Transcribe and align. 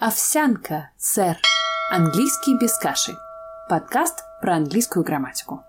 Овсянка, 0.00 0.92
сэр. 0.96 1.36
Английский 1.90 2.56
без 2.56 2.78
каши. 2.78 3.16
Подкаст 3.68 4.22
про 4.40 4.54
английскую 4.54 5.04
грамматику. 5.04 5.64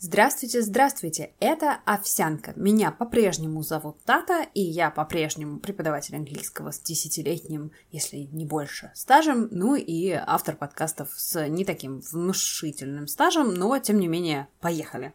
Здравствуйте, 0.00 0.60
здравствуйте, 0.60 1.30
это 1.38 1.78
Овсянка. 1.84 2.52
Меня 2.56 2.90
по-прежнему 2.90 3.62
зовут 3.62 4.02
Тата, 4.02 4.44
и 4.54 4.60
я 4.60 4.90
по-прежнему 4.90 5.60
преподаватель 5.60 6.16
английского 6.16 6.72
с 6.72 6.80
десятилетним, 6.80 7.70
если 7.92 8.16
не 8.16 8.44
больше, 8.44 8.90
стажем, 8.96 9.46
ну 9.52 9.76
и 9.76 10.10
автор 10.10 10.56
подкастов 10.56 11.10
с 11.14 11.46
не 11.46 11.64
таким 11.64 12.00
внушительным 12.00 13.06
стажем, 13.06 13.54
но 13.54 13.78
тем 13.78 14.00
не 14.00 14.08
менее, 14.08 14.48
поехали. 14.58 15.14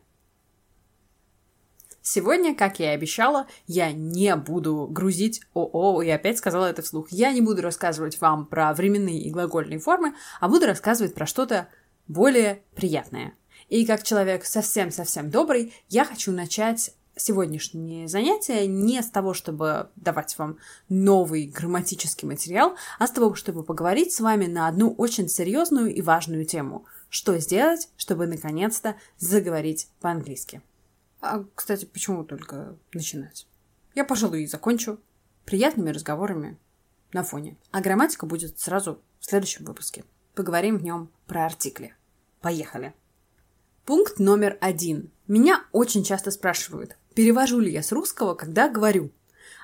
Сегодня, 2.12 2.56
как 2.56 2.80
я 2.80 2.94
и 2.94 2.96
обещала, 2.96 3.46
я 3.68 3.92
не 3.92 4.36
буду 4.36 4.88
грузить 4.90 5.42
ОО, 5.54 6.02
и 6.02 6.10
опять 6.10 6.40
сказала 6.40 6.66
это 6.66 6.82
вслух. 6.82 7.12
Я 7.12 7.32
не 7.32 7.40
буду 7.40 7.62
рассказывать 7.62 8.20
вам 8.20 8.48
про 8.48 8.74
временные 8.74 9.20
и 9.20 9.30
глагольные 9.30 9.78
формы, 9.78 10.16
а 10.40 10.50
буду 10.50 10.66
рассказывать 10.66 11.14
про 11.14 11.28
что-то 11.28 11.68
более 12.08 12.64
приятное. 12.74 13.36
И 13.68 13.86
как 13.86 14.02
человек 14.02 14.44
совсем-совсем 14.46 15.30
добрый, 15.30 15.72
я 15.88 16.04
хочу 16.04 16.32
начать 16.32 16.96
сегодняшнее 17.16 18.08
занятие 18.08 18.66
не 18.66 19.04
с 19.04 19.12
того, 19.12 19.36
чтобы 19.36 19.90
давать 19.96 20.36
вам 20.40 20.58
новый 20.90 21.46
грамматический 21.46 22.28
материал, 22.28 22.76
а 22.98 23.06
с 23.06 23.12
того, 23.12 23.36
чтобы 23.36 23.62
поговорить 23.62 24.14
с 24.14 24.20
вами 24.20 24.48
на 24.48 24.68
одну 24.68 24.96
очень 24.98 25.30
серьезную 25.30 25.94
и 25.94 26.02
важную 26.02 26.44
тему. 26.46 26.86
Что 27.08 27.38
сделать, 27.38 27.88
чтобы 27.98 28.26
наконец-то 28.26 28.96
заговорить 29.20 29.90
по-английски. 30.02 30.64
А, 31.22 31.44
кстати, 31.56 31.86
почему 31.86 32.24
только 32.24 32.76
начинать? 32.94 33.48
Я, 33.96 34.06
пожалуй, 34.06 34.44
и 34.44 34.48
закончу 34.48 35.00
приятными 35.46 35.90
разговорами 35.90 36.58
на 37.12 37.24
фоне. 37.24 37.58
А 37.72 37.82
грамматика 37.82 38.26
будет 38.26 38.60
сразу 38.60 39.02
в 39.20 39.26
следующем 39.26 39.66
выпуске. 39.66 40.06
Поговорим 40.36 40.78
в 40.78 40.84
нем 40.84 41.10
про 41.28 41.46
артикли. 41.46 41.96
Поехали! 42.42 42.94
Пункт 43.86 44.20
номер 44.20 44.58
один. 44.62 45.12
Меня 45.28 45.64
очень 45.72 46.04
часто 46.04 46.32
спрашивают, 46.32 46.98
перевожу 47.16 47.60
ли 47.60 47.72
я 47.72 47.82
с 47.82 47.92
русского, 47.92 48.36
когда 48.36 48.70
говорю. 48.70 49.12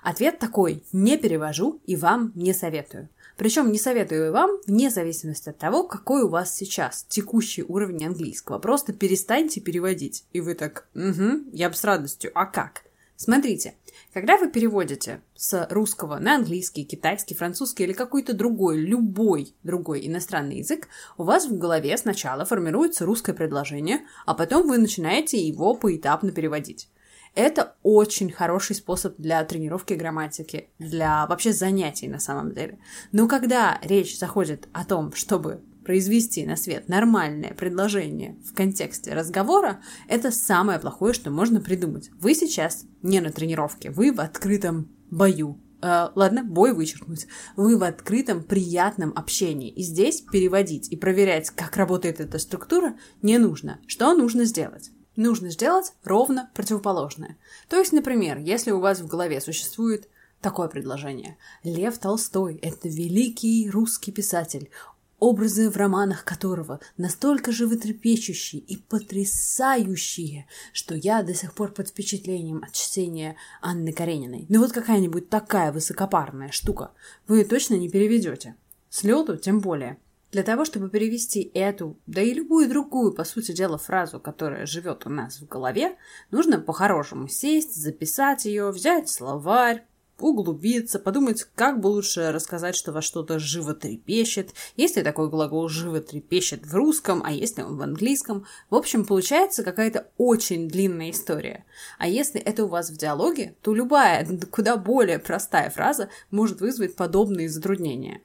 Ответ 0.02 0.40
такой– 0.40 0.84
не 0.92 1.18
перевожу 1.18 1.80
и 1.86 1.96
вам 1.96 2.32
не 2.36 2.54
советую. 2.54 3.10
Причем 3.38 3.72
не 3.72 3.78
советую 3.78 4.32
вам, 4.32 4.52
вне 4.66 4.90
зависимости 4.90 5.50
от 5.50 5.58
того, 5.58 5.84
какой 5.84 6.24
у 6.24 6.30
вас 6.30 6.56
сейчас 6.56 7.06
текущий 7.10 7.64
уровень 7.64 8.06
английского. 8.06 8.60
Просто 8.60 8.94
перестаньте 8.94 9.60
переводить. 9.60 10.26
И 10.32 10.40
вы 10.40 10.56
так, 10.56 10.88
угу, 10.96 11.44
я 11.52 11.70
бы 11.70 11.76
с 11.76 11.84
радостью. 11.84 12.32
А 12.34 12.46
как? 12.46 12.84
Смотрите, 13.18 13.76
когда 14.14 14.38
вы 14.38 14.50
переводите 14.50 15.22
с 15.36 15.68
русского 15.70 16.20
на 16.20 16.36
английский, 16.36 16.84
китайский, 16.84 17.34
французский 17.34 17.84
или 17.84 17.94
какой-то 17.94 18.34
другой, 18.34 18.78
любой 18.78 19.54
другой 19.64 20.06
иностранный 20.06 20.58
язык, 20.58 20.88
у 21.18 21.24
вас 21.24 21.46
в 21.46 21.58
голове 21.58 21.98
сначала 21.98 22.46
формируется 22.46 23.06
русское 23.06 23.34
предложение, 23.34 24.02
а 24.26 24.34
потом 24.34 24.68
вы 24.68 24.78
начинаете 24.78 25.38
его 25.38 25.76
поэтапно 25.76 26.32
переводить. 26.32 26.90
Это 27.36 27.76
очень 27.84 28.32
хороший 28.32 28.78
способ 28.78 29.18
для 29.18 29.44
тренировки 29.44 29.94
грамматики, 29.94 30.70
для 30.80 31.28
вообще 31.28 31.52
занятий 31.52 32.08
на 32.08 32.20
самом 32.20 32.54
деле. 32.54 32.80
Но 33.12 33.28
когда 33.28 33.78
речь 33.84 34.18
заходит 34.18 34.70
о 34.72 34.86
том, 34.86 35.14
чтобы 35.14 35.62
произвести 35.84 36.46
на 36.46 36.56
свет 36.56 36.88
нормальное 36.88 37.54
предложение 37.54 38.38
в 38.44 38.56
контексте 38.56 39.14
разговора, 39.14 39.82
это 40.08 40.32
самое 40.32 40.80
плохое, 40.80 41.14
что 41.14 41.30
можно 41.30 41.60
придумать. 41.60 42.10
Вы 42.20 42.34
сейчас 42.36 42.86
не 43.02 43.20
на 43.20 43.32
тренировке, 43.32 43.92
вы 43.92 44.14
в 44.14 44.22
открытом 44.22 44.90
бою. 45.12 45.62
Э, 45.82 46.08
ладно, 46.16 46.44
бой 46.44 46.74
вычеркнуть. 46.74 47.28
Вы 47.58 47.78
в 47.78 47.84
открытом, 47.84 48.44
приятном 48.44 49.12
общении. 49.14 49.70
И 49.70 49.84
здесь 49.84 50.22
переводить 50.22 50.90
и 50.90 50.96
проверять, 50.96 51.50
как 51.50 51.76
работает 51.76 52.22
эта 52.22 52.40
структура, 52.40 52.96
не 53.22 53.38
нужно. 53.38 53.80
Что 53.88 54.14
нужно 54.16 54.46
сделать? 54.46 54.92
Нужно 55.16 55.50
сделать 55.50 55.94
ровно 56.04 56.50
противоположное. 56.54 57.38
То 57.70 57.78
есть, 57.78 57.92
например, 57.94 58.38
если 58.40 58.72
у 58.72 58.80
вас 58.80 59.00
в 59.00 59.08
голове 59.08 59.42
существует 59.42 60.10
такое 60.42 60.68
предложение. 60.68 61.38
Лев 61.64 61.98
Толстой– 61.98 62.60
это 62.62 62.88
великий 62.88 63.68
русский 63.68 64.12
писатель, 64.12 64.70
образы 65.18 65.72
в 65.72 65.78
романах 65.78 66.24
которого 66.24 66.80
настолько 66.98 67.52
животрепещущие 67.52 68.62
и 68.62 68.78
потрясающие, 68.78 70.46
что 70.72 70.94
я 70.94 71.24
до 71.24 71.34
сих 71.34 71.56
пор 71.56 71.72
под 71.72 71.90
впечатлением 71.90 72.64
от 72.64 72.74
чтения 72.74 73.38
Анны 73.60 73.92
Карениной. 73.92 74.46
Ну 74.50 74.60
вот 74.60 74.72
какая-нибудь 74.72 75.30
такая 75.30 75.72
высокопарная 75.72 76.52
штука 76.52 76.92
вы 77.28 77.44
точно 77.44 77.74
не 77.76 77.90
переведете. 77.90 78.56
С 78.90 79.04
лету 79.04 79.38
тем 79.38 79.62
более– 79.62 79.98
для 80.36 80.44
того, 80.44 80.66
чтобы 80.66 80.90
перевести 80.90 81.50
эту, 81.54 81.98
да 82.08 82.22
и 82.22 82.34
любую 82.34 82.68
другую, 82.68 83.14
по 83.14 83.24
сути 83.24 83.54
дела, 83.54 83.78
фразу, 83.78 84.20
которая 84.20 84.66
живет 84.66 85.06
у 85.06 85.10
нас 85.10 85.40
в 85.40 85.48
голове, 85.48 85.96
нужно 86.30 86.60
по-хорошему 86.60 87.30
сесть, 87.30 87.74
записать 87.74 88.44
ее, 88.44 88.70
взять 88.72 89.08
словарь, 89.08 89.86
углубиться, 90.20 91.00
подумать, 91.00 91.48
как 91.56 91.80
бы 91.80 91.88
лучше 91.88 92.34
рассказать, 92.34 92.76
что 92.76 92.92
вас 92.92 93.06
что-то 93.06 93.40
животрепещет, 93.40 94.54
есть 94.76 94.98
ли 94.98 95.04
такой 95.04 95.30
глагол 95.30 95.70
животрепещет 95.70 96.66
в 96.66 96.76
русском, 96.76 97.22
а 97.24 97.32
есть 97.32 97.58
ли 97.58 97.64
он 97.64 97.78
в 97.78 97.82
английском. 97.82 98.46
В 98.70 98.76
общем, 98.76 99.06
получается 99.06 99.64
какая-то 99.64 100.08
очень 100.18 100.68
длинная 100.68 101.12
история. 101.12 101.64
А 101.98 102.10
если 102.10 102.42
это 102.42 102.66
у 102.66 102.68
вас 102.68 102.90
в 102.90 102.98
диалоге, 102.98 103.56
то 103.62 103.74
любая, 103.74 104.28
куда 104.52 104.76
более 104.76 105.18
простая 105.18 105.70
фраза 105.70 106.10
может 106.30 106.60
вызвать 106.60 106.98
подобные 106.98 107.48
затруднения 107.48 108.20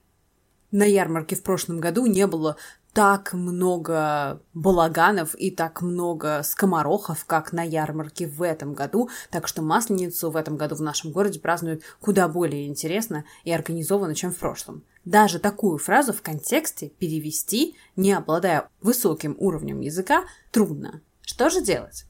на 0.71 0.83
ярмарке 0.83 1.35
в 1.35 1.43
прошлом 1.43 1.79
году 1.79 2.05
не 2.05 2.25
было 2.27 2.57
так 2.93 3.33
много 3.33 4.41
балаганов 4.53 5.33
и 5.35 5.49
так 5.49 5.81
много 5.81 6.41
скоморохов, 6.43 7.25
как 7.25 7.53
на 7.53 7.63
ярмарке 7.63 8.27
в 8.27 8.41
этом 8.41 8.73
году, 8.73 9.09
так 9.29 9.47
что 9.47 9.61
Масленицу 9.61 10.29
в 10.29 10.35
этом 10.35 10.57
году 10.57 10.75
в 10.75 10.81
нашем 10.81 11.11
городе 11.11 11.39
празднуют 11.39 11.83
куда 12.01 12.27
более 12.27 12.67
интересно 12.67 13.23
и 13.43 13.51
организованно, 13.51 14.13
чем 14.13 14.31
в 14.31 14.37
прошлом. 14.37 14.83
Даже 15.05 15.39
такую 15.39 15.77
фразу 15.77 16.13
в 16.13 16.21
контексте 16.21 16.89
перевести, 16.89 17.75
не 17.95 18.11
обладая 18.11 18.69
высоким 18.81 19.35
уровнем 19.39 19.79
языка, 19.79 20.25
трудно. 20.51 21.01
Что 21.21 21.49
же 21.49 21.61
делать? 21.61 22.05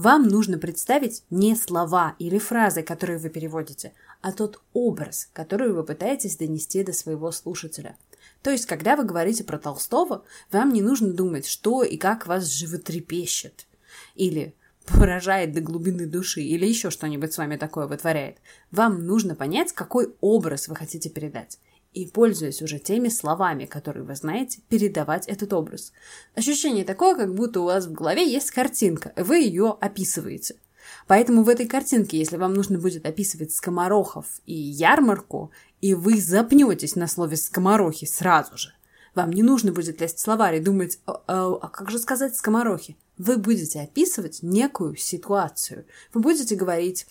Вам 0.00 0.28
нужно 0.28 0.58
представить 0.58 1.24
не 1.28 1.56
слова 1.56 2.14
или 2.20 2.38
фразы, 2.38 2.84
которые 2.84 3.18
вы 3.18 3.30
переводите, 3.30 3.94
а 4.20 4.30
тот 4.30 4.62
образ, 4.72 5.28
который 5.32 5.72
вы 5.72 5.82
пытаетесь 5.82 6.36
донести 6.36 6.84
до 6.84 6.92
своего 6.92 7.32
слушателя. 7.32 7.96
То 8.40 8.50
есть, 8.50 8.64
когда 8.66 8.94
вы 8.94 9.02
говорите 9.02 9.42
про 9.42 9.58
Толстого, 9.58 10.22
вам 10.52 10.72
не 10.72 10.82
нужно 10.82 11.12
думать, 11.12 11.48
что 11.48 11.82
и 11.82 11.96
как 11.96 12.28
вас 12.28 12.46
животрепещет. 12.46 13.66
Или 14.14 14.54
поражает 14.86 15.52
до 15.52 15.62
глубины 15.62 16.06
души, 16.06 16.42
или 16.42 16.64
еще 16.64 16.90
что-нибудь 16.90 17.32
с 17.32 17.38
вами 17.38 17.56
такое 17.56 17.88
вытворяет. 17.88 18.36
Вам 18.70 19.04
нужно 19.04 19.34
понять, 19.34 19.72
какой 19.72 20.14
образ 20.20 20.68
вы 20.68 20.76
хотите 20.76 21.10
передать. 21.10 21.58
И, 21.92 22.06
пользуясь 22.06 22.62
уже 22.62 22.78
теми 22.78 23.08
словами, 23.08 23.64
которые 23.64 24.04
вы 24.04 24.14
знаете, 24.14 24.60
передавать 24.68 25.26
этот 25.26 25.52
образ. 25.52 25.92
Ощущение 26.34 26.84
такое, 26.84 27.14
как 27.14 27.34
будто 27.34 27.60
у 27.60 27.64
вас 27.64 27.86
в 27.86 27.92
голове 27.92 28.30
есть 28.30 28.50
картинка, 28.50 29.12
вы 29.16 29.38
ее 29.38 29.76
описываете– 29.80 30.56
Поэтому 31.06 31.42
в 31.42 31.48
этой 31.48 31.66
картинке, 31.66 32.18
если 32.18 32.36
вам 32.36 32.54
нужно 32.54 32.78
будет 32.78 33.06
описывать 33.06 33.52
скоморохов 33.52 34.26
и 34.46 34.54
ярмарку, 34.54 35.50
и 35.80 35.94
вы 35.94 36.20
запнетесь 36.20 36.96
на 36.96 37.06
слове 37.06 37.36
скоморохи 37.36 38.04
сразу 38.06 38.56
же, 38.56 38.74
вам 39.14 39.32
не 39.32 39.42
нужно 39.42 39.72
будет 39.72 40.00
лезть 40.00 40.18
в 40.18 40.20
словарь 40.20 40.56
и 40.56 40.60
думать, 40.60 41.00
а, 41.06 41.22
а 41.26 41.68
как 41.68 41.90
же 41.90 41.98
сказать 41.98 42.36
скоморохи? 42.36 42.96
Вы 43.16 43.36
будете 43.36 43.80
описывать 43.80 44.40
некую 44.42 44.96
ситуацию. 44.96 45.86
Вы 46.12 46.20
будете 46.20 46.54
говорить 46.54 47.06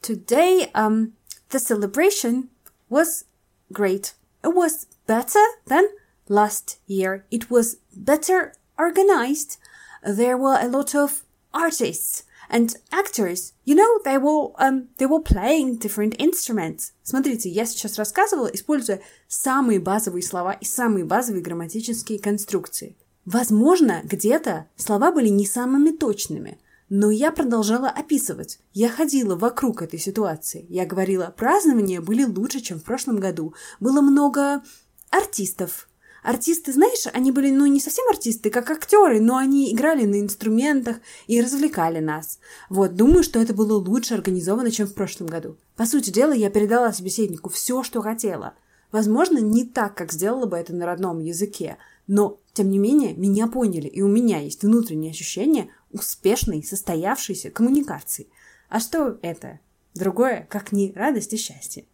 Today 0.00 0.70
um, 0.72 1.12
the 1.50 1.58
celebration 1.58 2.48
was 2.88 3.24
great. 3.71 4.13
It 4.43 4.53
was 4.53 4.87
better 5.05 5.43
than 5.65 5.89
last 6.27 6.79
year. 6.87 7.25
It 7.31 7.49
was 7.49 7.77
better 7.95 8.53
organized. 8.77 9.57
There 10.03 10.37
were 10.37 10.57
a 10.59 10.67
lot 10.67 10.95
of 10.95 11.23
artists. 11.53 12.23
And 12.49 12.73
actors, 12.93 13.53
you 13.65 13.75
know, 13.75 13.99
they 14.05 14.17
were, 14.17 14.51
um, 14.57 14.87
they 14.99 15.05
were 15.05 15.19
playing 15.19 15.79
different 15.79 16.15
instruments. 16.17 16.93
Смотрите, 17.03 17.49
я 17.49 17.65
сейчас 17.65 17.97
рассказывала, 17.97 18.47
используя 18.47 19.01
самые 19.27 19.81
базовые 19.81 20.23
слова 20.23 20.53
и 20.53 20.63
самые 20.63 21.03
базовые 21.03 21.43
грамматические 21.43 22.19
конструкции. 22.19 22.95
Возможно, 23.25 24.01
где-то 24.05 24.67
слова 24.77 25.11
были 25.11 25.27
не 25.27 25.45
самыми 25.45 25.91
точными, 25.91 26.57
но 26.94 27.10
я 27.10 27.32
продолжала 27.32 27.88
описывать. 27.88 28.58
Я 28.74 28.90
ходила 28.90 29.34
вокруг 29.34 29.80
этой 29.80 29.98
ситуации. 29.98 30.66
Я 30.68 30.84
говорила, 30.84 31.32
празднования 31.34 32.02
были 32.02 32.22
лучше, 32.24 32.60
чем 32.60 32.78
в 32.78 32.84
прошлом 32.84 33.16
году. 33.18 33.54
Было 33.80 34.02
много 34.02 34.62
артистов. 35.08 35.88
Артисты, 36.22 36.70
знаешь, 36.70 37.06
они 37.14 37.32
были, 37.32 37.50
ну, 37.50 37.64
не 37.64 37.80
совсем 37.80 38.06
артисты, 38.10 38.50
как 38.50 38.70
актеры, 38.70 39.22
но 39.22 39.38
они 39.38 39.72
играли 39.72 40.04
на 40.04 40.20
инструментах 40.20 40.98
и 41.28 41.40
развлекали 41.40 42.00
нас. 42.00 42.38
Вот, 42.68 42.94
думаю, 42.94 43.22
что 43.22 43.40
это 43.40 43.54
было 43.54 43.78
лучше 43.78 44.12
организовано, 44.12 44.70
чем 44.70 44.86
в 44.86 44.92
прошлом 44.92 45.28
году. 45.28 45.56
По 45.76 45.86
сути 45.86 46.10
дела, 46.10 46.32
я 46.32 46.50
передала 46.50 46.92
собеседнику 46.92 47.48
все, 47.48 47.82
что 47.82 48.02
хотела. 48.02 48.52
Возможно, 48.92 49.38
не 49.38 49.64
так, 49.64 49.96
как 49.96 50.12
сделала 50.12 50.44
бы 50.44 50.58
это 50.58 50.74
на 50.74 50.84
родном 50.84 51.20
языке, 51.20 51.78
но, 52.06 52.38
тем 52.52 52.68
не 52.68 52.78
менее, 52.78 53.14
меня 53.14 53.46
поняли, 53.46 53.88
и 53.88 54.02
у 54.02 54.08
меня 54.08 54.40
есть 54.40 54.62
внутреннее 54.62 55.12
ощущение 55.12 55.70
успешной, 55.92 56.62
состоявшейся 56.62 57.50
коммуникации. 57.50 58.28
А 58.68 58.80
что 58.80 59.18
это? 59.22 59.60
Другое, 59.94 60.46
как 60.48 60.72
не 60.72 60.92
радость 60.92 61.32
и 61.32 61.36
счастье. 61.36 61.84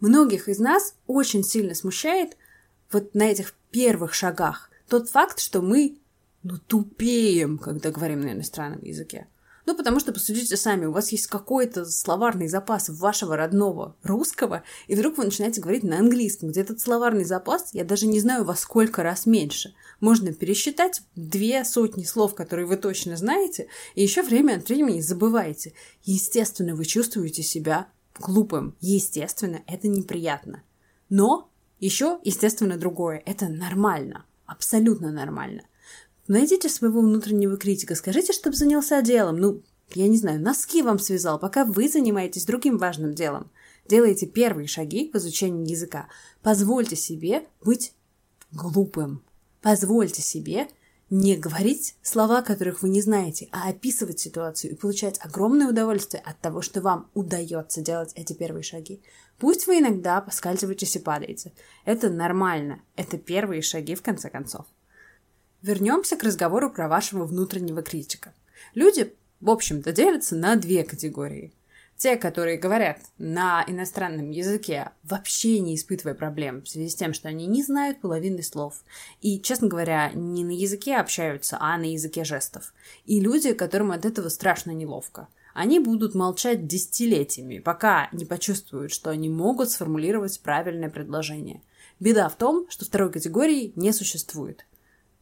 Многих 0.00 0.48
из 0.48 0.58
нас 0.58 0.94
очень 1.06 1.42
сильно 1.42 1.74
смущает 1.74 2.36
вот 2.90 3.14
на 3.14 3.24
этих 3.24 3.54
первых 3.70 4.14
шагах 4.14 4.70
тот 4.88 5.10
факт, 5.10 5.38
что 5.38 5.60
мы 5.60 5.98
ну, 6.42 6.58
тупеем, 6.58 7.58
когда 7.58 7.90
говорим 7.90 8.20
на 8.20 8.32
иностранном 8.32 8.82
языке. 8.82 9.26
Ну, 9.68 9.76
потому 9.76 10.00
что, 10.00 10.14
посудите 10.14 10.56
сами, 10.56 10.86
у 10.86 10.92
вас 10.92 11.12
есть 11.12 11.26
какой-то 11.26 11.84
словарный 11.84 12.48
запас 12.48 12.88
вашего 12.88 13.36
родного 13.36 13.96
русского, 14.02 14.62
и 14.86 14.94
вдруг 14.94 15.18
вы 15.18 15.26
начинаете 15.26 15.60
говорить 15.60 15.82
на 15.82 15.98
английском, 15.98 16.48
где 16.48 16.62
этот 16.62 16.80
словарный 16.80 17.24
запас, 17.24 17.74
я 17.74 17.84
даже 17.84 18.06
не 18.06 18.18
знаю 18.18 18.44
во 18.44 18.56
сколько 18.56 19.02
раз 19.02 19.26
меньше. 19.26 19.74
Можно 20.00 20.32
пересчитать 20.32 21.02
две 21.16 21.66
сотни 21.66 22.04
слов, 22.04 22.34
которые 22.34 22.64
вы 22.64 22.78
точно 22.78 23.18
знаете, 23.18 23.68
и 23.94 24.02
еще 24.02 24.22
время 24.22 24.54
от 24.56 24.66
времени 24.66 25.02
забываете. 25.02 25.74
Естественно, 26.02 26.74
вы 26.74 26.86
чувствуете 26.86 27.42
себя 27.42 27.88
глупым. 28.18 28.74
Естественно, 28.80 29.60
это 29.66 29.86
неприятно. 29.86 30.62
Но 31.10 31.50
еще, 31.78 32.20
естественно, 32.24 32.78
другое. 32.78 33.22
Это 33.26 33.48
нормально. 33.48 34.24
Абсолютно 34.46 35.12
нормально. 35.12 35.64
Найдите 36.28 36.68
своего 36.68 37.00
внутреннего 37.00 37.56
критика, 37.56 37.94
скажите, 37.94 38.34
чтобы 38.34 38.54
занялся 38.54 39.00
делом. 39.00 39.38
Ну, 39.38 39.62
я 39.94 40.06
не 40.08 40.18
знаю, 40.18 40.40
носки 40.40 40.82
вам 40.82 40.98
связал, 40.98 41.38
пока 41.38 41.64
вы 41.64 41.88
занимаетесь 41.88 42.44
другим 42.44 42.76
важным 42.76 43.14
делом. 43.14 43.50
Делайте 43.88 44.26
первые 44.26 44.68
шаги 44.68 45.10
в 45.10 45.16
изучении 45.16 45.70
языка. 45.70 46.08
Позвольте 46.42 46.96
себе 46.96 47.46
быть 47.64 47.94
глупым. 48.52 49.24
Позвольте 49.62 50.20
себе 50.20 50.68
не 51.08 51.36
говорить 51.36 51.96
слова, 52.02 52.42
которых 52.42 52.82
вы 52.82 52.90
не 52.90 53.00
знаете, 53.00 53.48
а 53.50 53.70
описывать 53.70 54.20
ситуацию 54.20 54.72
и 54.72 54.76
получать 54.76 55.18
огромное 55.22 55.68
удовольствие 55.68 56.22
от 56.22 56.38
того, 56.40 56.60
что 56.60 56.82
вам 56.82 57.10
удается 57.14 57.80
делать 57.80 58.12
эти 58.14 58.34
первые 58.34 58.62
шаги. 58.62 59.02
Пусть 59.38 59.66
вы 59.66 59.78
иногда 59.78 60.20
поскальзываетесь 60.20 60.96
и 60.96 60.98
падаете. 60.98 61.54
Это 61.86 62.10
нормально. 62.10 62.82
Это 62.96 63.16
первые 63.16 63.62
шаги, 63.62 63.94
в 63.94 64.02
конце 64.02 64.28
концов. 64.28 64.66
Вернемся 65.60 66.16
к 66.16 66.22
разговору 66.22 66.70
про 66.70 66.86
вашего 66.86 67.24
внутреннего 67.24 67.82
критика. 67.82 68.32
Люди, 68.74 69.12
в 69.40 69.50
общем-то, 69.50 69.90
делятся 69.92 70.36
на 70.36 70.54
две 70.54 70.84
категории. 70.84 71.52
Те, 71.96 72.16
которые 72.16 72.58
говорят 72.58 73.00
на 73.18 73.64
иностранном 73.66 74.30
языке, 74.30 74.90
вообще 75.02 75.58
не 75.58 75.74
испытывая 75.74 76.14
проблем 76.14 76.62
в 76.62 76.68
связи 76.68 76.88
с 76.88 76.94
тем, 76.94 77.12
что 77.12 77.26
они 77.26 77.46
не 77.46 77.64
знают 77.64 78.00
половины 78.00 78.40
слов. 78.44 78.84
И, 79.20 79.40
честно 79.40 79.66
говоря, 79.66 80.12
не 80.14 80.44
на 80.44 80.52
языке 80.52 80.94
общаются, 80.94 81.58
а 81.60 81.76
на 81.76 81.90
языке 81.90 82.22
жестов. 82.22 82.72
И 83.04 83.18
люди, 83.18 83.52
которым 83.52 83.90
от 83.90 84.04
этого 84.04 84.28
страшно 84.28 84.70
неловко. 84.70 85.26
Они 85.54 85.80
будут 85.80 86.14
молчать 86.14 86.68
десятилетиями, 86.68 87.58
пока 87.58 88.08
не 88.12 88.24
почувствуют, 88.24 88.92
что 88.92 89.10
они 89.10 89.28
могут 89.28 89.72
сформулировать 89.72 90.38
правильное 90.38 90.88
предложение. 90.88 91.62
Беда 91.98 92.28
в 92.28 92.36
том, 92.36 92.70
что 92.70 92.84
второй 92.84 93.10
категории 93.10 93.72
не 93.74 93.92
существует. 93.92 94.64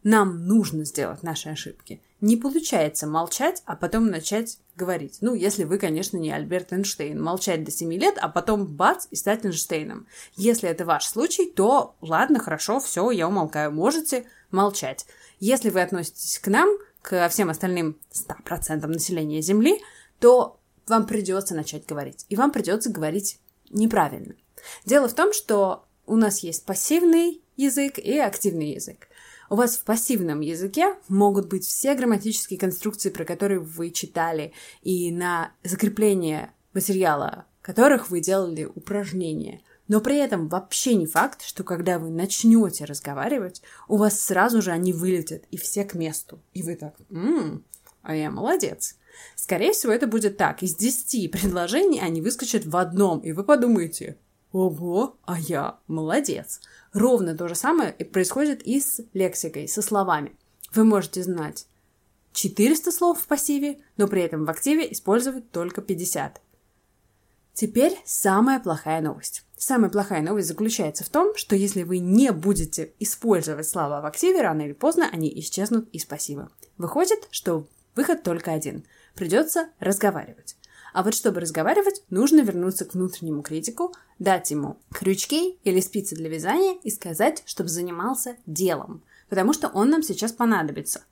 Нам 0.06 0.46
нужно 0.46 0.84
сделать 0.84 1.24
наши 1.24 1.48
ошибки. 1.48 2.00
Не 2.20 2.36
получается 2.36 3.08
молчать, 3.08 3.64
а 3.66 3.74
потом 3.74 4.06
начать 4.06 4.58
говорить. 4.76 5.18
Ну, 5.20 5.34
если 5.34 5.64
вы, 5.64 5.78
конечно, 5.78 6.16
не 6.16 6.30
Альберт 6.30 6.72
Эйнштейн. 6.72 7.20
Молчать 7.20 7.64
до 7.64 7.72
7 7.72 7.92
лет, 7.94 8.16
а 8.20 8.28
потом 8.28 8.66
бац, 8.66 9.08
и 9.10 9.16
стать 9.16 9.44
Эйнштейном. 9.44 10.06
Если 10.36 10.68
это 10.68 10.84
ваш 10.84 11.08
случай, 11.08 11.50
то 11.50 11.96
ладно, 12.00 12.38
хорошо, 12.38 12.78
все, 12.78 13.10
я 13.10 13.26
умолкаю. 13.26 13.72
Можете 13.72 14.26
молчать. 14.52 15.06
Если 15.40 15.70
вы 15.70 15.82
относитесь 15.82 16.38
к 16.38 16.46
нам, 16.46 16.68
к 17.02 17.28
всем 17.28 17.50
остальным 17.50 17.96
100% 18.12 18.86
населения 18.86 19.42
Земли, 19.42 19.82
то 20.20 20.60
вам 20.86 21.08
придется 21.08 21.56
начать 21.56 21.84
говорить. 21.84 22.26
И 22.28 22.36
вам 22.36 22.52
придется 22.52 22.90
говорить 22.90 23.40
неправильно. 23.70 24.36
Дело 24.84 25.08
в 25.08 25.14
том, 25.14 25.32
что 25.32 25.84
у 26.06 26.14
нас 26.14 26.44
есть 26.44 26.64
пассивный 26.64 27.42
язык 27.56 27.98
и 27.98 28.16
активный 28.20 28.74
язык. 28.74 29.08
У 29.50 29.56
вас 29.56 29.76
в 29.76 29.84
пассивном 29.84 30.40
языке 30.40 30.94
могут 31.08 31.48
быть 31.48 31.64
все 31.64 31.94
грамматические 31.94 32.58
конструкции, 32.58 33.10
про 33.10 33.24
которые 33.24 33.60
вы 33.60 33.90
читали, 33.90 34.52
и 34.82 35.10
на 35.10 35.52
закрепление 35.62 36.52
материала 36.72 37.46
которых 37.66 38.10
вы 38.10 38.20
делали 38.20 38.64
упражнения. 38.64 39.60
Но 39.88 40.00
при 40.00 40.18
этом 40.18 40.46
вообще 40.46 40.94
не 40.94 41.06
факт, 41.06 41.42
что 41.42 41.64
когда 41.64 41.98
вы 41.98 42.10
начнете 42.10 42.84
разговаривать, 42.84 43.60
у 43.88 43.96
вас 43.96 44.20
сразу 44.20 44.62
же 44.62 44.70
они 44.70 44.92
вылетят, 44.92 45.42
и 45.50 45.56
все 45.56 45.82
к 45.82 45.94
месту. 45.94 46.40
И 46.54 46.62
вы 46.62 46.76
так, 46.76 46.94
ммм, 47.08 47.64
а 48.02 48.14
я 48.14 48.30
молодец. 48.30 48.96
Скорее 49.34 49.72
всего, 49.72 49.92
это 49.92 50.06
будет 50.06 50.36
так. 50.36 50.62
Из 50.62 50.76
10 50.76 51.32
предложений 51.32 52.02
они 52.04 52.22
выскочат 52.22 52.64
в 52.64 52.76
одном, 52.76 53.18
и 53.18 53.32
вы 53.32 53.42
подумаете, 53.42 54.16
ого, 54.52 55.16
а 55.24 55.36
я 55.40 55.80
молодец. 55.88 56.60
Ровно 56.96 57.36
то 57.36 57.46
же 57.46 57.54
самое 57.54 57.92
происходит 57.92 58.62
и 58.62 58.80
с 58.80 59.02
лексикой, 59.12 59.68
со 59.68 59.82
словами. 59.82 60.34
Вы 60.72 60.84
можете 60.84 61.22
знать 61.22 61.66
400 62.32 62.90
слов 62.90 63.20
в 63.20 63.26
пассиве, 63.26 63.80
но 63.98 64.08
при 64.08 64.22
этом 64.22 64.46
в 64.46 64.50
активе 64.50 64.90
использовать 64.90 65.50
только 65.50 65.82
50. 65.82 66.40
Теперь 67.52 67.98
самая 68.06 68.60
плохая 68.60 69.02
новость. 69.02 69.44
Самая 69.58 69.90
плохая 69.90 70.22
новость 70.22 70.48
заключается 70.48 71.04
в 71.04 71.10
том, 71.10 71.36
что 71.36 71.54
если 71.54 71.82
вы 71.82 71.98
не 71.98 72.32
будете 72.32 72.94
использовать 72.98 73.68
слова 73.68 74.00
в 74.00 74.06
активе, 74.06 74.40
рано 74.40 74.62
или 74.62 74.72
поздно 74.72 75.06
они 75.12 75.30
исчезнут 75.38 75.90
из 75.90 76.06
пассива. 76.06 76.50
Выходит, 76.78 77.28
что 77.30 77.68
выход 77.94 78.22
только 78.22 78.52
один. 78.52 78.86
Придется 79.14 79.68
разговаривать. 79.80 80.56
А 80.96 81.02
вот 81.02 81.14
чтобы 81.14 81.40
разговаривать, 81.40 82.02
нужно 82.08 82.40
вернуться 82.40 82.86
к 82.86 82.94
внутреннему 82.94 83.42
критику, 83.42 83.94
дать 84.18 84.50
ему 84.50 84.78
крючки 84.90 85.58
или 85.62 85.80
спицы 85.80 86.14
для 86.14 86.30
вязания 86.30 86.78
и 86.82 86.90
сказать, 86.90 87.42
чтобы 87.44 87.68
занимался 87.68 88.36
делом, 88.46 89.02
потому 89.28 89.52
что 89.52 89.68
он 89.68 89.90
нам 89.90 90.02
сейчас 90.02 90.32
понадобится. 90.32 91.04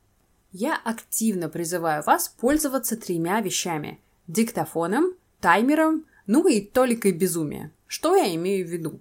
Я 0.52 0.80
активно 0.82 1.50
призываю 1.50 2.02
вас 2.02 2.28
пользоваться 2.28 2.96
тремя 2.96 3.42
вещами– 3.42 4.00
диктофоном, 4.26 5.12
таймером, 5.42 6.06
ну 6.26 6.48
и 6.48 6.62
толикой 6.62 7.12
безумия. 7.12 7.70
Что 7.86 8.16
я 8.16 8.34
имею 8.36 8.66
в 8.66 8.70
виду? 8.70 9.00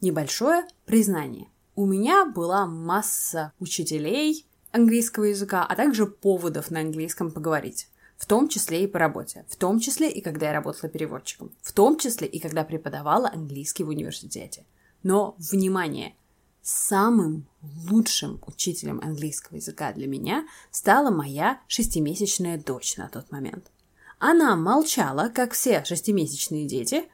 Небольшое 0.00 0.66
признание. 0.86 1.48
У 1.74 1.84
меня 1.84 2.24
была 2.24 2.66
масса 2.66 3.52
учителей 3.60 4.46
английского 4.70 5.24
языка, 5.24 5.66
а 5.68 5.76
также 5.76 6.06
поводов 6.06 6.70
на 6.70 6.80
английском 6.80 7.30
поговорить 7.30 7.86
в 8.22 8.26
том 8.26 8.48
числе 8.48 8.84
и 8.84 8.86
по 8.86 9.00
работе, 9.00 9.44
в 9.48 9.56
том 9.56 9.80
числе 9.80 10.08
и 10.08 10.20
когда 10.20 10.46
я 10.46 10.52
работала 10.52 10.88
переводчиком, 10.88 11.50
в 11.60 11.72
том 11.72 11.98
числе 11.98 12.28
и 12.28 12.38
когда 12.38 12.62
преподавала 12.62 13.28
английский 13.28 13.82
в 13.82 13.88
университете. 13.88 14.64
Но, 15.02 15.34
внимание, 15.38 16.14
самым 16.62 17.48
лучшим 17.90 18.40
учителем 18.46 19.00
английского 19.00 19.56
языка 19.56 19.92
для 19.92 20.06
меня 20.06 20.46
стала 20.70 21.10
моя 21.10 21.60
шестимесячная 21.66 22.62
дочь 22.62 22.96
на 22.96 23.08
тот 23.08 23.32
момент. 23.32 23.72
Она 24.20 24.54
молчала, 24.54 25.28
как 25.34 25.50
все 25.50 25.82
шестимесячные 25.84 26.68
дети, 26.68 27.08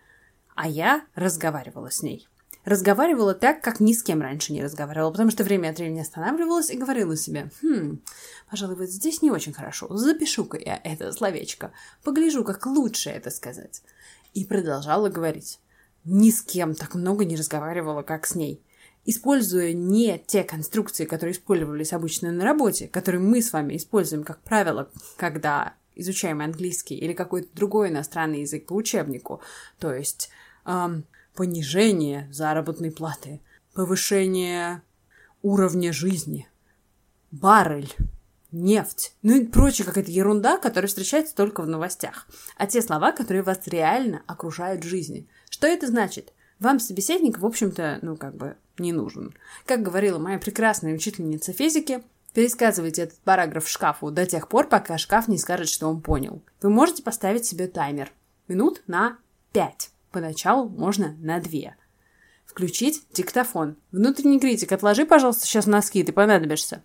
а 0.54 0.68
я 0.68 1.06
разговаривала 1.14 1.90
с 1.90 2.02
ней 2.02 2.27
разговаривала 2.68 3.34
так, 3.34 3.62
как 3.62 3.80
ни 3.80 3.92
с 3.92 4.02
кем 4.02 4.20
раньше 4.20 4.52
не 4.52 4.62
разговаривала, 4.62 5.10
потому 5.10 5.30
что 5.30 5.44
время 5.44 5.70
от 5.70 5.78
времени 5.78 6.00
останавливалась 6.00 6.70
и 6.70 6.78
говорила 6.78 7.16
себе, 7.16 7.50
хм, 7.62 8.00
пожалуй, 8.50 8.76
вот 8.76 8.88
здесь 8.88 9.22
не 9.22 9.30
очень 9.30 9.52
хорошо, 9.52 9.88
запишу-ка 9.96 10.58
я 10.58 10.80
это 10.84 11.12
словечко, 11.12 11.72
погляжу, 12.04 12.44
как 12.44 12.66
лучше 12.66 13.10
это 13.10 13.30
сказать. 13.30 13.82
И 14.34 14.44
продолжала 14.44 15.08
говорить. 15.08 15.58
Ни 16.04 16.30
с 16.30 16.42
кем 16.42 16.74
так 16.74 16.94
много 16.94 17.24
не 17.24 17.36
разговаривала, 17.36 18.02
как 18.02 18.26
с 18.26 18.34
ней. 18.34 18.62
Используя 19.04 19.72
не 19.72 20.18
те 20.26 20.44
конструкции, 20.44 21.06
которые 21.06 21.32
использовались 21.32 21.92
обычно 21.92 22.30
на 22.30 22.44
работе, 22.44 22.88
которые 22.88 23.20
мы 23.20 23.42
с 23.42 23.52
вами 23.52 23.76
используем, 23.76 24.22
как 24.22 24.40
правило, 24.40 24.90
когда 25.16 25.74
изучаем 25.96 26.40
английский 26.40 26.94
или 26.94 27.12
какой-то 27.12 27.48
другой 27.54 27.88
иностранный 27.88 28.42
язык 28.42 28.66
по 28.66 28.74
учебнику, 28.74 29.40
то 29.78 29.92
есть 29.92 30.30
эм, 30.64 31.04
понижение 31.38 32.28
заработной 32.32 32.90
платы, 32.90 33.40
повышение 33.72 34.82
уровня 35.40 35.92
жизни, 35.92 36.48
баррель, 37.30 37.94
нефть, 38.50 39.14
ну 39.22 39.36
и 39.36 39.46
прочая 39.46 39.86
какая-то 39.86 40.10
ерунда, 40.10 40.58
которая 40.58 40.88
встречается 40.88 41.36
только 41.36 41.62
в 41.62 41.68
новостях. 41.68 42.26
А 42.56 42.66
те 42.66 42.82
слова, 42.82 43.12
которые 43.12 43.42
вас 43.44 43.60
реально 43.66 44.22
окружают 44.26 44.82
в 44.84 44.88
жизни. 44.88 45.28
Что 45.48 45.68
это 45.68 45.86
значит? 45.86 46.32
Вам 46.58 46.80
собеседник, 46.80 47.38
в 47.38 47.46
общем-то, 47.46 48.00
ну 48.02 48.16
как 48.16 48.34
бы 48.34 48.56
не 48.76 48.90
нужен. 48.90 49.32
Как 49.64 49.80
говорила 49.80 50.18
моя 50.18 50.40
прекрасная 50.40 50.92
учительница 50.92 51.52
физики, 51.52 52.02
пересказывайте 52.34 53.02
этот 53.02 53.18
параграф 53.20 53.68
шкафу 53.68 54.10
до 54.10 54.26
тех 54.26 54.48
пор, 54.48 54.68
пока 54.68 54.98
шкаф 54.98 55.28
не 55.28 55.38
скажет, 55.38 55.68
что 55.68 55.86
он 55.86 56.00
понял. 56.00 56.42
Вы 56.62 56.70
можете 56.70 57.04
поставить 57.04 57.46
себе 57.46 57.68
таймер. 57.68 58.10
Минут 58.48 58.82
на 58.88 59.18
5. 59.52 59.92
Поначалу 60.10 60.68
можно 60.68 61.16
на 61.20 61.40
2. 61.40 61.74
Включить 62.46 63.04
диктофон. 63.12 63.76
Внутренний 63.92 64.40
критик, 64.40 64.72
отложи, 64.72 65.04
пожалуйста, 65.06 65.46
сейчас 65.46 65.66
носки, 65.66 66.02
ты 66.02 66.12
понадобишься. 66.12 66.82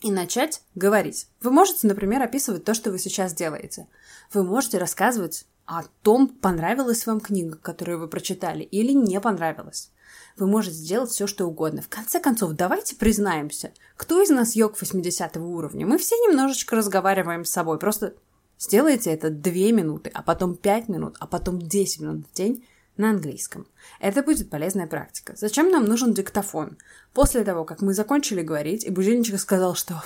И 0.00 0.10
начать 0.10 0.62
говорить. 0.74 1.28
Вы 1.40 1.50
можете, 1.50 1.86
например, 1.86 2.22
описывать 2.22 2.64
то, 2.64 2.74
что 2.74 2.90
вы 2.90 2.98
сейчас 2.98 3.34
делаете. 3.34 3.88
Вы 4.32 4.42
можете 4.42 4.78
рассказывать 4.78 5.46
о 5.66 5.82
том, 6.02 6.28
понравилась 6.28 7.06
вам 7.06 7.20
книга, 7.20 7.56
которую 7.56 7.98
вы 7.98 8.08
прочитали, 8.08 8.62
или 8.62 8.92
не 8.92 9.20
понравилась. 9.20 9.90
Вы 10.36 10.46
можете 10.46 10.76
сделать 10.76 11.10
все, 11.10 11.26
что 11.26 11.46
угодно. 11.46 11.80
В 11.80 11.88
конце 11.88 12.20
концов, 12.20 12.52
давайте 12.52 12.96
признаемся, 12.96 13.72
кто 13.96 14.20
из 14.20 14.30
нас 14.30 14.56
йог 14.56 14.78
80 14.78 15.36
уровня? 15.36 15.86
Мы 15.86 15.98
все 15.98 16.16
немножечко 16.16 16.76
разговариваем 16.76 17.44
с 17.44 17.50
собой. 17.50 17.78
Просто 17.78 18.14
сделайте 18.58 19.10
это 19.10 19.30
2 19.30 19.52
минуты, 19.52 20.10
а 20.12 20.22
потом 20.22 20.56
5 20.56 20.88
минут, 20.88 21.16
а 21.20 21.26
потом 21.26 21.60
10 21.60 22.00
минут 22.00 22.26
в 22.26 22.32
день 22.34 22.64
на 22.96 23.10
английском. 23.10 23.66
Это 24.00 24.22
будет 24.22 24.50
полезная 24.50 24.86
практика. 24.86 25.34
Зачем 25.36 25.70
нам 25.70 25.84
нужен 25.84 26.14
диктофон? 26.14 26.78
После 27.12 27.44
того, 27.44 27.64
как 27.64 27.82
мы 27.82 27.94
закончили 27.94 28.42
говорить, 28.42 28.84
и 28.84 28.90
будильничек 28.90 29.40
сказал, 29.40 29.74
что 29.74 30.02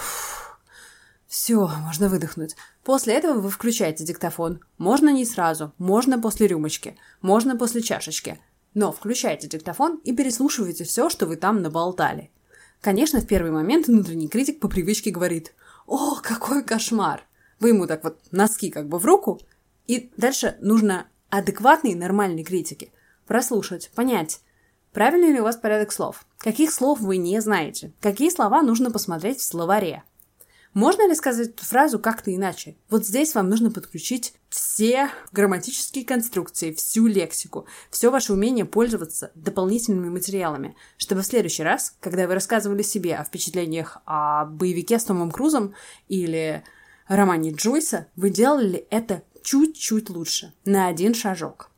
все, 1.27 1.69
можно 1.69 2.09
выдохнуть. 2.09 2.57
После 2.83 3.15
этого 3.15 3.41
вы 3.41 3.51
включаете 3.51 4.05
диктофон. 4.05 4.61
Можно 4.79 5.11
не 5.11 5.27
сразу, 5.27 5.75
можно 5.77 6.19
после 6.19 6.47
рюмочки, 6.47 6.97
можно 7.21 7.57
после 7.57 7.83
чашечки. 7.83 8.41
Но 8.73 8.93
включайте 8.93 9.47
диктофон 9.47 10.01
и 10.05 10.15
переслушивайте 10.15 10.85
все, 10.85 11.11
что 11.11 11.27
вы 11.27 11.37
там 11.37 11.61
наболтали. 11.61 12.31
Конечно, 12.81 13.21
в 13.21 13.27
первый 13.27 13.51
момент 13.51 13.89
внутренний 13.89 14.29
критик 14.29 14.61
по 14.61 14.69
привычке 14.69 15.11
говорит 15.11 15.53
«О, 15.87 16.15
какой 16.23 16.63
кошмар!» 16.63 17.28
Вы 17.61 17.71
ему 17.71 17.87
так 17.87 18.05
вот 18.05 18.21
носки 18.31 18.71
как 18.71 18.89
бы 18.89 18.99
в 18.99 19.05
руку, 19.05 19.41
и 19.87 20.11
дальше 20.17 20.57
нужно 20.61 21.09
адекватной 21.31 21.95
нормальной 21.95 22.45
критики 22.45 22.93
прослушать, 23.27 23.91
понять, 23.95 24.41
правильный 24.93 25.33
ли 25.33 25.41
у 25.41 25.45
вас 25.45 25.57
порядок 25.57 25.93
слов, 25.93 26.25
каких 26.39 26.73
слов 26.73 27.01
вы 27.01 27.17
не 27.17 27.41
знаете, 27.41 27.93
какие 28.01 28.31
слова 28.31 28.63
нужно 28.63 28.91
посмотреть 28.91 29.39
в 29.39 29.45
словаре, 29.45 30.05
можно 30.75 31.09
ли 31.09 31.15
сказать 31.15 31.49
эту 31.49 31.65
фразу 31.65 31.99
как-то 31.99 32.35
иначе? 32.35 32.77
Вот 32.91 33.07
здесь 33.07 33.35
вам 33.35 33.49
нужно 33.49 33.71
подключить 33.71 34.35
все 34.49 35.11
грамматические 35.33 36.05
конструкции, 36.05 36.73
всю 36.73 37.07
лексику, 37.07 37.67
все 37.91 38.11
ваше 38.11 38.33
умение 38.33 38.65
пользоваться 38.65 39.33
дополнительными 39.35 40.09
материалами, 40.11 40.77
чтобы 40.97 41.23
в 41.23 41.27
следующий 41.27 41.63
раз, 41.63 41.97
когда 42.01 42.27
вы 42.27 42.35
рассказывали 42.35 42.83
себе 42.83 43.17
о 43.17 43.25
впечатлениях 43.25 43.99
о 44.05 44.45
боевике 44.45 44.99
с 44.99 45.05
Томом 45.05 45.31
Крузом 45.31 45.75
или 46.09 46.63
романе 47.17 47.53
Джойса, 47.53 48.09
вы 48.17 48.31
делали 48.31 48.87
это 48.91 49.23
чуть-чуть 49.43 50.11
лучше, 50.11 50.53
на 50.65 50.89
один 50.89 51.15
шажок. 51.15 51.71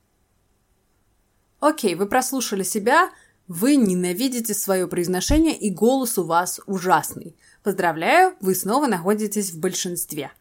Окей, 1.61 1.95
вы 1.95 2.07
прослушали 2.07 2.63
себя, 2.63 3.11
вы 3.47 3.77
ненавидите 3.77 4.55
свое 4.55 4.87
произношение, 4.87 5.57
и 5.57 5.71
голос 5.71 6.19
у 6.19 6.25
вас 6.25 6.61
ужасный– 6.67 7.37
Поздравляю, 7.63 8.37
вы 8.41 8.55
снова 8.55 8.87
находитесь 8.87 9.51
в 9.51 9.61
большинстве. 9.61 10.33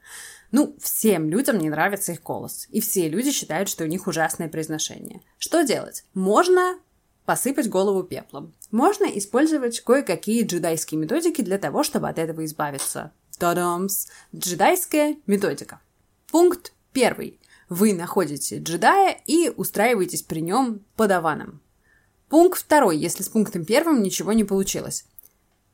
Ну, 0.52 0.76
всем 0.80 1.30
людям 1.30 1.58
не 1.58 1.70
нравится 1.70 2.14
их 2.14 2.24
голос. 2.24 2.68
И 2.70 2.80
все 2.80 3.10
люди 3.10 3.32
считают, 3.32 3.68
что 3.68 3.84
у 3.84 3.88
них 3.88 4.08
ужасное 4.08 4.48
произношение. 4.48 5.22
Что 5.38 5.64
делать? 5.64 6.06
Можно 6.14 6.80
посыпать 7.26 7.70
голову 7.70 8.04
пеплом. 8.04 8.54
Можно 8.72 9.06
использовать 9.06 9.82
кое-какие 9.82 10.46
джедайские 10.46 11.00
методики 11.00 11.42
для 11.42 11.58
того, 11.58 11.84
чтобы 11.84 12.08
от 12.08 12.18
этого 12.18 12.46
избавиться. 12.46 13.12
Та-дамс! 13.40 14.08
Джедайская 14.36 15.16
методика. 15.26 15.80
Пункт 16.30 16.74
первый. 16.92 17.40
Вы 17.70 17.94
находите 17.94 18.60
джедая 18.60 19.18
и 19.26 19.48
устраиваетесь 19.48 20.24
при 20.24 20.42
нем 20.42 20.82
подаваном. 20.98 21.62
Пункт 22.28 22.60
второй, 22.60 22.98
если 22.98 23.24
с 23.24 23.30
пунктом 23.30 23.64
первым 23.64 24.04
ничего 24.04 24.34
не 24.34 24.44
получилось. 24.44 25.06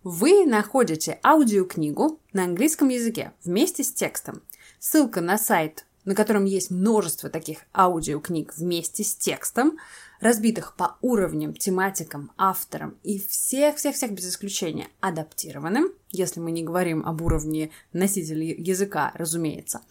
Вы 0.04 0.46
находите 0.46 1.20
аудиокнигу 1.24 2.20
на 2.34 2.44
английском 2.44 2.90
языке 2.90 3.34
вместе 3.44 3.84
с 3.84 3.92
текстом. 3.92 4.44
Ссылка 4.78 5.20
на 5.20 5.40
сайт, 5.40 5.88
на 6.04 6.14
котором 6.14 6.46
есть 6.46 6.70
множество 6.70 7.32
таких 7.32 7.62
аудиокниг 7.74 8.56
вместе 8.56 9.04
с 9.04 9.16
текстом, 9.16 9.80
разбитых 10.22 10.76
по 10.76 10.98
уровням, 11.02 11.56
тематикам, 11.56 12.32
авторам 12.38 12.96
и 13.02 13.20
всех-всех-всех 13.20 14.12
без 14.12 14.30
исключения 14.30 14.88
адаптированным, 15.02 15.92
если 16.16 16.40
мы 16.40 16.52
не 16.52 16.64
говорим 16.64 17.06
об 17.06 17.22
уровне 17.22 17.72
носителя 17.94 18.44
языка, 18.44 19.12
разумеется, 19.16 19.82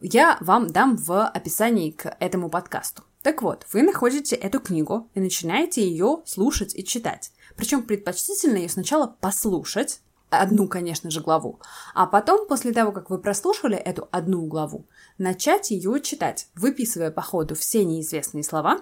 я 0.00 0.38
вам 0.40 0.68
дам 0.68 0.96
в 0.96 1.26
описании 1.26 1.90
к 1.90 2.16
этому 2.20 2.48
подкасту. 2.48 3.02
Так 3.22 3.42
вот, 3.42 3.66
вы 3.72 3.82
находите 3.82 4.36
эту 4.36 4.60
книгу 4.60 5.08
и 5.14 5.20
начинаете 5.20 5.86
ее 5.86 6.22
слушать 6.26 6.74
и 6.74 6.84
читать. 6.84 7.32
Причем 7.56 7.82
предпочтительно 7.82 8.58
ее 8.58 8.68
сначала 8.68 9.06
послушать, 9.06 10.00
одну, 10.30 10.68
конечно 10.68 11.10
же, 11.10 11.20
главу, 11.20 11.60
а 11.94 12.06
потом, 12.06 12.46
после 12.46 12.72
того, 12.72 12.92
как 12.92 13.10
вы 13.10 13.18
прослушали 13.18 13.76
эту 13.76 14.08
одну 14.10 14.44
главу, 14.46 14.86
начать 15.18 15.70
ее 15.70 16.00
читать, 16.00 16.48
выписывая 16.54 17.10
по 17.10 17.22
ходу 17.22 17.54
все 17.54 17.84
неизвестные 17.84 18.44
слова, 18.44 18.80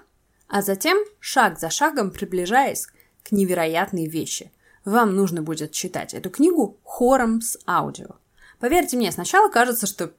а 0.49 0.63
затем, 0.63 0.99
шаг 1.21 1.59
за 1.59 1.71
шагом 1.71 2.11
приближаясь 2.11 2.87
к 3.23 3.33
невероятной 3.33 4.07
вещи. 4.07 4.51
Вам 4.85 5.15
нужно 5.15 5.43
будет 5.43 5.73
читать 5.73 6.15
эту 6.15 6.31
книгу 6.31 6.79
хором 6.83 7.41
с 7.41 7.59
аудио. 7.67 8.17
Поверьте 8.59 8.97
мне, 8.97 9.13
сначала 9.13 9.49
кажется, 9.49 9.87
что 9.87 10.13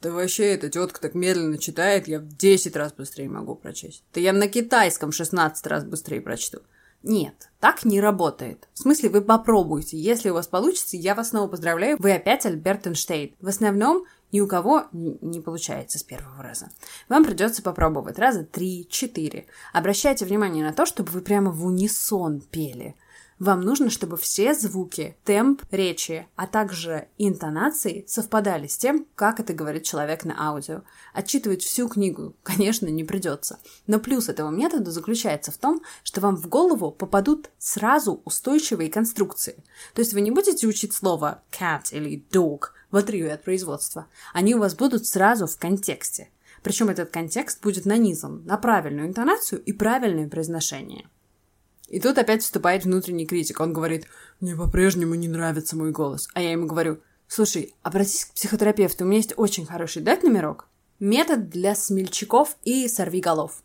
да 0.00 0.12
вообще 0.12 0.54
эта 0.54 0.68
тетка 0.68 1.00
так 1.00 1.14
медленно 1.14 1.58
читает, 1.58 2.06
я 2.06 2.20
в 2.20 2.28
10 2.28 2.76
раз 2.76 2.92
быстрее 2.92 3.28
могу 3.28 3.56
прочесть. 3.56 4.04
Да 4.14 4.20
я 4.20 4.32
на 4.32 4.48
китайском 4.48 5.10
16 5.10 5.66
раз 5.66 5.84
быстрее 5.84 6.20
прочту. 6.20 6.60
Нет, 7.02 7.50
так 7.60 7.84
не 7.84 8.00
работает. 8.00 8.68
В 8.74 8.80
смысле, 8.80 9.08
вы 9.08 9.22
попробуйте. 9.22 9.96
Если 9.96 10.30
у 10.30 10.34
вас 10.34 10.48
получится, 10.48 10.96
я 10.96 11.14
вас 11.14 11.30
снова 11.30 11.48
поздравляю. 11.48 11.96
Вы 12.00 12.12
опять 12.12 12.44
Альберт 12.46 12.88
Эйнштейн. 12.88 13.34
В 13.40 13.48
основном 13.48 14.04
ни 14.32 14.40
у 14.40 14.48
кого 14.48 14.86
не 14.92 15.40
получается 15.40 15.98
с 15.98 16.02
первого 16.02 16.42
раза. 16.42 16.70
Вам 17.08 17.24
придется 17.24 17.62
попробовать 17.62 18.18
раза 18.18 18.44
три-четыре. 18.44 19.46
Обращайте 19.72 20.24
внимание 20.24 20.64
на 20.64 20.72
то, 20.72 20.86
чтобы 20.86 21.10
вы 21.12 21.20
прямо 21.20 21.50
в 21.50 21.64
унисон 21.64 22.40
пели– 22.40 22.94
вам 23.38 23.60
нужно, 23.60 23.88
чтобы 23.88 24.16
все 24.16 24.54
звуки, 24.54 25.16
темп 25.24 25.62
речи, 25.70 26.26
а 26.34 26.46
также 26.46 27.08
интонации 27.18 28.04
совпадали 28.08 28.66
с 28.66 28.76
тем, 28.76 29.06
как 29.14 29.38
это 29.38 29.54
говорит 29.54 29.84
человек 29.84 30.24
на 30.24 30.48
аудио. 30.48 30.82
Отчитывать 31.14 31.62
всю 31.62 31.88
книгу, 31.88 32.34
конечно, 32.42 32.86
не 32.86 33.04
придется. 33.04 33.58
Но 33.86 34.00
плюс 34.00 34.28
этого 34.28 34.50
метода 34.50 34.90
заключается 34.90 35.52
в 35.52 35.58
том, 35.58 35.82
что 36.02 36.20
вам 36.20 36.36
в 36.36 36.48
голову 36.48 36.90
попадут 36.90 37.50
сразу 37.58 38.20
устойчивые 38.24 38.90
конструкции. 38.90 39.62
То 39.94 40.00
есть 40.00 40.12
вы 40.12 40.20
не 40.20 40.30
будете 40.30 40.66
учить 40.66 40.92
слово 40.92 41.42
cat 41.50 41.92
или 41.92 42.24
dog 42.32 42.70
в 42.90 42.96
отрыве 42.96 43.32
от 43.32 43.44
производства. 43.44 44.06
Они 44.32 44.54
у 44.54 44.58
вас 44.58 44.74
будут 44.74 45.06
сразу 45.06 45.46
в 45.46 45.56
контексте. 45.58 46.30
Причем 46.62 46.88
этот 46.88 47.10
контекст 47.10 47.62
будет 47.62 47.86
нанизан 47.86 48.44
на 48.44 48.56
правильную 48.56 49.06
интонацию 49.06 49.62
и 49.62 49.72
правильное 49.72 50.28
произношение. 50.28 51.08
И 51.88 52.00
тут 52.00 52.18
опять 52.18 52.42
вступает 52.42 52.84
внутренний 52.84 53.26
критик. 53.26 53.60
Он 53.60 53.72
говорит, 53.72 54.06
мне 54.40 54.54
по-прежнему 54.54 55.14
не 55.14 55.28
нравится 55.28 55.76
мой 55.76 55.90
голос. 55.90 56.28
А 56.34 56.42
я 56.42 56.52
ему 56.52 56.66
говорю, 56.66 57.00
слушай, 57.26 57.74
обратись 57.82 58.26
к 58.26 58.34
психотерапевту, 58.34 59.04
у 59.04 59.06
меня 59.08 59.18
есть 59.18 59.34
очень 59.36 59.66
хороший, 59.66 60.02
дать 60.02 60.22
номерок? 60.22 60.68
Метод 61.00 61.48
для 61.48 61.74
смельчаков 61.74 62.56
и 62.64 62.86
сорвиголов. 62.88 63.62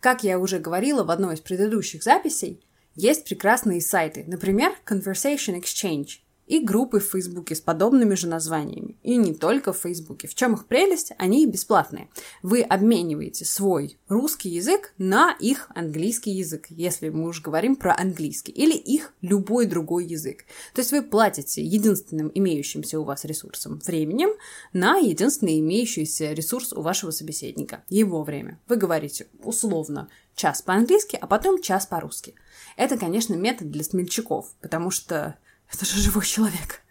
Как 0.00 0.24
я 0.24 0.38
уже 0.38 0.58
говорила 0.58 1.04
в 1.04 1.10
одной 1.10 1.34
из 1.34 1.40
предыдущих 1.40 2.02
записей, 2.02 2.60
есть 2.94 3.24
прекрасные 3.24 3.80
сайты, 3.80 4.24
например, 4.26 4.72
Conversation 4.84 5.60
Exchange 5.60 6.20
и 6.46 6.60
группы 6.60 7.00
в 7.00 7.10
Фейсбуке 7.10 7.54
с 7.54 7.60
подобными 7.60 8.14
же 8.14 8.28
названиями. 8.28 8.96
И 9.02 9.16
не 9.16 9.34
только 9.34 9.72
в 9.72 9.78
Фейсбуке. 9.78 10.28
В 10.28 10.34
чем 10.34 10.54
их 10.54 10.66
прелесть? 10.66 11.12
Они 11.18 11.46
бесплатные. 11.46 12.08
Вы 12.42 12.62
обмениваете 12.62 13.44
свой 13.44 13.98
русский 14.08 14.50
язык 14.50 14.94
на 14.98 15.36
их 15.40 15.68
английский 15.74 16.30
язык, 16.32 16.66
если 16.70 17.08
мы 17.08 17.28
уже 17.28 17.42
говорим 17.42 17.76
про 17.76 17.94
английский, 17.96 18.52
или 18.52 18.74
их 18.74 19.12
любой 19.20 19.66
другой 19.66 20.06
язык. 20.06 20.44
То 20.74 20.80
есть 20.80 20.92
вы 20.92 21.02
платите 21.02 21.62
единственным 21.62 22.30
имеющимся 22.34 23.00
у 23.00 23.04
вас 23.04 23.24
ресурсом 23.24 23.80
временем 23.84 24.30
на 24.72 24.96
единственный 24.96 25.58
имеющийся 25.60 26.32
ресурс 26.32 26.72
у 26.72 26.80
вашего 26.80 27.10
собеседника, 27.10 27.84
его 27.88 28.22
время. 28.22 28.60
Вы 28.68 28.76
говорите 28.76 29.26
условно 29.42 30.08
час 30.34 30.62
по-английски, 30.62 31.18
а 31.20 31.26
потом 31.26 31.60
час 31.60 31.86
по-русски. 31.86 32.34
Это, 32.76 32.98
конечно, 32.98 33.34
метод 33.34 33.70
для 33.70 33.82
смельчаков, 33.82 34.54
потому 34.60 34.90
что 34.90 35.36
это 35.72 35.84
же 35.84 36.00
живой 36.00 36.24
человек. 36.24 36.82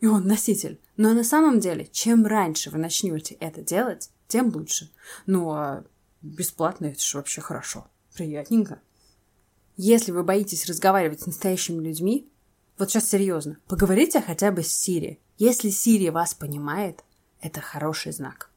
И 0.00 0.06
он 0.06 0.26
носитель. 0.26 0.80
Но 0.96 1.12
на 1.12 1.24
самом 1.24 1.60
деле, 1.60 1.86
чем 1.92 2.26
раньше 2.26 2.70
вы 2.70 2.78
начнете 2.78 3.34
это 3.34 3.62
делать, 3.62 4.10
тем 4.28 4.48
лучше. 4.54 4.90
Ну, 5.26 5.50
а 5.50 5.84
бесплатно 6.22 6.86
это 6.86 7.02
же 7.02 7.18
вообще 7.18 7.40
хорошо. 7.40 7.86
Приятненько. 8.14 8.80
Если 9.76 10.12
вы 10.12 10.22
боитесь 10.22 10.66
разговаривать 10.66 11.22
с 11.22 11.26
настоящими 11.26 11.82
людьми, 11.82 12.30
вот 12.78 12.90
сейчас 12.90 13.08
серьезно, 13.08 13.58
поговорите 13.66 14.20
хотя 14.20 14.50
бы 14.52 14.62
с 14.62 14.72
Сири. 14.72 15.20
Если 15.38 15.70
Сири 15.70 16.08
вас 16.08 16.34
понимает, 16.34 17.02
это 17.40 17.60
хороший 17.60 18.12
знак. 18.12 18.49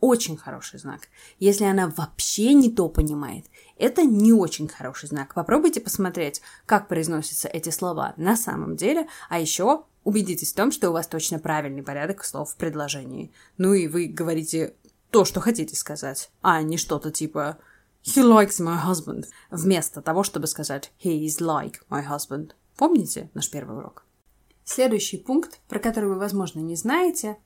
Очень 0.00 0.36
хороший 0.36 0.78
знак. 0.78 1.08
Если 1.38 1.64
она 1.64 1.88
вообще 1.96 2.52
не 2.52 2.70
то 2.70 2.88
понимает, 2.88 3.46
это 3.78 4.02
не 4.02 4.32
очень 4.32 4.68
хороший 4.68 5.08
знак. 5.08 5.34
Попробуйте 5.34 5.80
посмотреть, 5.80 6.42
как 6.66 6.86
произносятся 6.86 7.48
эти 7.48 7.70
слова 7.70 8.12
на 8.16 8.36
самом 8.36 8.76
деле, 8.76 9.08
а 9.30 9.40
еще 9.40 9.84
убедитесь 10.04 10.52
в 10.52 10.56
том, 10.56 10.70
что 10.70 10.90
у 10.90 10.92
вас 10.92 11.06
точно 11.06 11.38
правильный 11.38 11.82
порядок 11.82 12.24
слов 12.24 12.50
в 12.50 12.56
предложении. 12.56 13.32
Ну 13.56 13.72
и 13.72 13.88
вы 13.88 14.06
говорите 14.06 14.74
то, 15.10 15.24
что 15.24 15.40
хотите 15.40 15.74
сказать, 15.76 16.30
а 16.42 16.62
не 16.62 16.76
что-то 16.76 17.10
типа 17.10 17.58
He 18.04 18.22
likes 18.22 18.60
my 18.60 18.78
husband, 18.86 19.24
вместо 19.50 20.02
того, 20.02 20.22
чтобы 20.22 20.46
сказать 20.46 20.92
He 21.02 21.24
is 21.24 21.40
like 21.40 21.76
my 21.90 22.06
husband. 22.06 22.52
Помните 22.76 23.30
наш 23.34 23.50
первый 23.50 23.78
урок? 23.78 24.04
Следующий 24.64 25.16
пункт, 25.16 25.58
про 25.68 25.78
который 25.78 26.10
вы, 26.10 26.16
возможно, 26.16 26.60
не 26.60 26.76
знаете, 26.76 27.38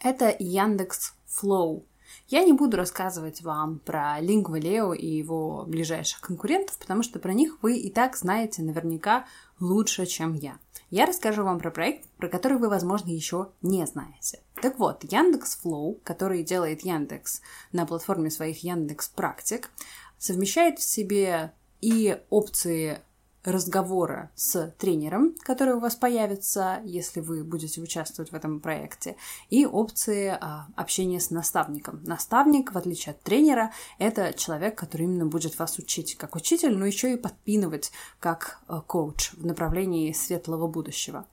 это 0.00 0.34
Яндекс 0.38 1.14
Flow. 1.30 1.84
Я 2.28 2.44
не 2.44 2.52
буду 2.52 2.76
рассказывать 2.76 3.42
вам 3.42 3.78
про 3.78 4.20
Lingua 4.20 4.96
и 4.96 5.06
его 5.06 5.64
ближайших 5.66 6.20
конкурентов, 6.20 6.76
потому 6.78 7.02
что 7.02 7.18
про 7.18 7.32
них 7.32 7.58
вы 7.62 7.78
и 7.78 7.90
так 7.90 8.16
знаете 8.16 8.62
наверняка 8.62 9.26
лучше, 9.60 10.06
чем 10.06 10.34
я. 10.34 10.58
Я 10.90 11.06
расскажу 11.06 11.44
вам 11.44 11.60
про 11.60 11.70
проект, 11.70 12.08
про 12.16 12.28
который 12.28 12.58
вы, 12.58 12.68
возможно, 12.68 13.10
еще 13.10 13.50
не 13.62 13.86
знаете. 13.86 14.40
Так 14.60 14.78
вот, 14.78 15.04
Яндекс 15.04 15.60
Flow, 15.62 16.00
который 16.02 16.42
делает 16.42 16.82
Яндекс 16.82 17.42
на 17.72 17.86
платформе 17.86 18.30
своих 18.30 18.64
Яндекс 18.64 19.08
Практик, 19.08 19.70
совмещает 20.18 20.78
в 20.78 20.82
себе 20.82 21.52
и 21.80 22.20
опции 22.28 23.00
разговора 23.44 24.30
с 24.34 24.74
тренером, 24.78 25.34
который 25.40 25.74
у 25.74 25.80
вас 25.80 25.96
появится, 25.96 26.80
если 26.84 27.20
вы 27.20 27.42
будете 27.44 27.80
участвовать 27.80 28.32
в 28.32 28.34
этом 28.34 28.60
проекте, 28.60 29.16
и 29.48 29.66
опции 29.66 30.28
а, 30.28 30.66
общения 30.76 31.20
с 31.20 31.30
наставником. 31.30 32.02
Наставник, 32.04 32.72
в 32.72 32.78
отличие 32.78 33.12
от 33.12 33.22
тренера, 33.22 33.72
это 33.98 34.32
человек, 34.32 34.76
который 34.78 35.02
именно 35.02 35.26
будет 35.26 35.58
вас 35.58 35.78
учить 35.78 36.16
как 36.16 36.36
учитель, 36.36 36.76
но 36.76 36.86
еще 36.86 37.12
и 37.12 37.16
подпинывать 37.16 37.92
как 38.18 38.60
а, 38.66 38.80
коуч 38.80 39.32
в 39.32 39.46
направлении 39.46 40.12
светлого 40.12 40.66
будущего. 40.66 41.26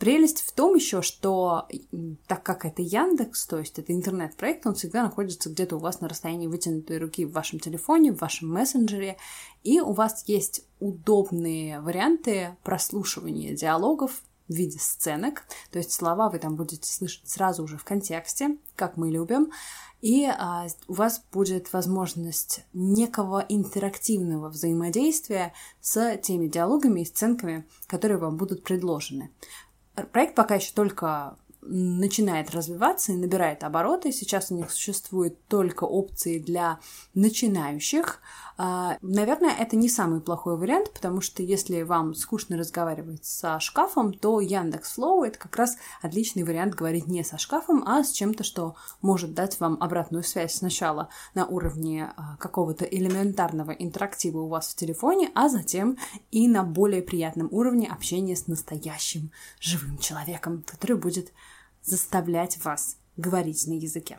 Прелесть 0.00 0.40
в 0.40 0.52
том 0.52 0.76
еще, 0.76 1.02
что 1.02 1.68
так 2.26 2.42
как 2.42 2.64
это 2.64 2.80
Яндекс, 2.80 3.46
то 3.46 3.58
есть 3.58 3.78
это 3.78 3.92
интернет-проект, 3.92 4.66
он 4.66 4.74
всегда 4.74 5.02
находится 5.02 5.50
где-то 5.50 5.76
у 5.76 5.78
вас 5.78 6.00
на 6.00 6.08
расстоянии 6.08 6.46
вытянутой 6.46 6.96
руки 6.96 7.26
в 7.26 7.32
вашем 7.32 7.60
телефоне, 7.60 8.14
в 8.14 8.20
вашем 8.22 8.50
мессенджере, 8.50 9.18
и 9.62 9.78
у 9.78 9.92
вас 9.92 10.24
есть 10.26 10.64
удобные 10.80 11.80
варианты 11.80 12.56
прослушивания 12.62 13.54
диалогов 13.54 14.22
в 14.48 14.54
виде 14.54 14.78
сценок, 14.78 15.44
то 15.70 15.76
есть 15.76 15.92
слова 15.92 16.30
вы 16.30 16.38
там 16.38 16.56
будете 16.56 16.90
слышать 16.90 17.28
сразу 17.28 17.62
уже 17.62 17.76
в 17.76 17.84
контексте, 17.84 18.56
как 18.76 18.96
мы 18.96 19.10
любим, 19.10 19.52
и 20.00 20.24
а, 20.24 20.66
у 20.88 20.94
вас 20.94 21.22
будет 21.30 21.74
возможность 21.74 22.64
некого 22.72 23.44
интерактивного 23.50 24.48
взаимодействия 24.48 25.52
с 25.82 26.16
теми 26.16 26.48
диалогами 26.48 27.00
и 27.00 27.04
сценками, 27.04 27.66
которые 27.86 28.16
вам 28.16 28.38
будут 28.38 28.64
предложены. 28.64 29.30
Проект 30.06 30.34
пока 30.34 30.56
еще 30.56 30.72
только 30.72 31.36
начинает 31.62 32.50
развиваться 32.50 33.12
и 33.12 33.16
набирает 33.16 33.64
обороты. 33.64 34.12
Сейчас 34.12 34.50
у 34.50 34.56
них 34.56 34.70
существуют 34.70 35.46
только 35.46 35.84
опции 35.84 36.38
для 36.38 36.80
начинающих. 37.14 38.20
А, 38.62 38.98
наверное, 39.00 39.54
это 39.58 39.76
не 39.76 39.88
самый 39.88 40.20
плохой 40.20 40.58
вариант, 40.58 40.92
потому 40.92 41.20
что 41.20 41.42
если 41.42 41.82
вам 41.82 42.14
скучно 42.14 42.58
разговаривать 42.58 43.24
со 43.24 43.58
шкафом, 43.58 44.12
то 44.12 44.40
Яндекс 44.40 44.98
Flow 44.98 45.26
это 45.26 45.38
как 45.38 45.56
раз 45.56 45.76
отличный 46.02 46.42
вариант 46.42 46.74
говорить 46.74 47.06
не 47.06 47.24
со 47.24 47.38
шкафом, 47.38 47.82
а 47.86 48.04
с 48.04 48.12
чем-то, 48.12 48.44
что 48.44 48.74
может 49.00 49.32
дать 49.32 49.58
вам 49.60 49.78
обратную 49.80 50.24
связь 50.24 50.56
сначала 50.56 51.08
на 51.34 51.46
уровне 51.46 52.12
а, 52.16 52.36
какого-то 52.36 52.84
элементарного 52.84 53.70
интерактива 53.70 54.40
у 54.40 54.48
вас 54.48 54.68
в 54.68 54.76
телефоне, 54.76 55.30
а 55.34 55.48
затем 55.48 55.96
и 56.30 56.46
на 56.46 56.62
более 56.62 57.00
приятном 57.00 57.48
уровне 57.50 57.88
общения 57.88 58.36
с 58.36 58.46
настоящим 58.46 59.30
живым 59.58 59.96
человеком, 59.96 60.64
который 60.66 60.96
будет 60.96 61.32
заставлять 61.82 62.62
вас 62.64 62.96
говорить 63.16 63.66
на 63.66 63.74
языке. 63.74 64.18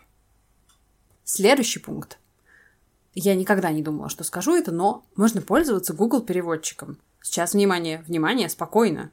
Следующий 1.24 1.80
пункт 1.80 2.20
я 3.14 3.36
никогда 3.36 3.72
не 3.72 3.82
думала, 3.82 4.10
что 4.10 4.24
скажу 4.24 4.56
это, 4.56 4.72
но 4.72 5.06
можно 5.16 5.42
пользоваться 5.42 5.94
Google 5.94 6.22
переводчиком. 6.22 6.98
Сейчас, 7.22 7.54
внимание, 7.54 8.04
внимание, 8.08 8.50
спокойно. 8.50 9.12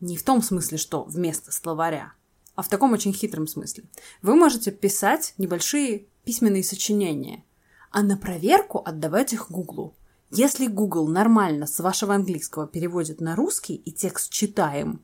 Не 0.00 0.16
в 0.16 0.22
том 0.22 0.42
смысле, 0.42 0.76
что 0.76 1.04
вместо 1.04 1.50
словаря, 1.50 2.12
а 2.54 2.62
в 2.62 2.68
таком 2.68 2.92
очень 2.92 3.14
хитром 3.14 3.46
смысле. 3.46 3.84
Вы 4.20 4.36
можете 4.36 4.70
писать 4.70 5.34
небольшие 5.38 6.06
письменные 6.24 6.62
сочинения, 6.62 7.44
а 7.90 8.02
на 8.02 8.16
проверку 8.16 8.82
отдавать 8.84 9.32
их 9.32 9.50
Гуглу. 9.50 9.94
Если 10.30 10.66
Google 10.66 11.08
нормально 11.08 11.66
с 11.66 11.78
вашего 11.80 12.14
английского 12.14 12.66
переводит 12.66 13.20
на 13.20 13.36
русский 13.36 13.76
и 13.76 13.92
текст 13.92 14.30
читаем, 14.32 15.00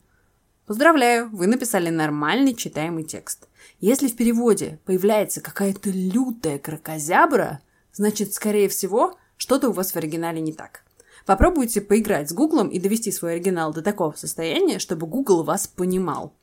поздравляю, 0.65 1.29
вы 1.29 1.47
написали 1.47 1.89
нормальный 1.89 2.55
читаемый 2.55 3.03
текст. 3.03 3.47
Если 3.79 4.07
в 4.07 4.15
переводе 4.15 4.79
появляется 4.85 5.41
какая-то 5.41 5.89
лютая 5.89 6.59
крокозябра– 6.59 7.61
Значит, 7.93 8.33
скорее 8.33 8.69
всего, 8.69 9.17
что-то 9.37 9.69
у 9.69 9.73
вас 9.73 9.91
в 9.91 9.95
оригинале 9.97 10.39
не 10.39 10.53
так. 10.53 10.83
Попробуйте 11.25 11.81
поиграть 11.81 12.29
с 12.29 12.33
Гуглом 12.33 12.69
и 12.69 12.79
довести 12.79 13.11
свой 13.11 13.33
оригинал 13.33 13.73
до 13.73 13.81
такого 13.81 14.13
состояния, 14.13 14.79
чтобы 14.79 15.07
Google 15.07 15.43
вас 15.43 15.67
понимал. 15.67 16.33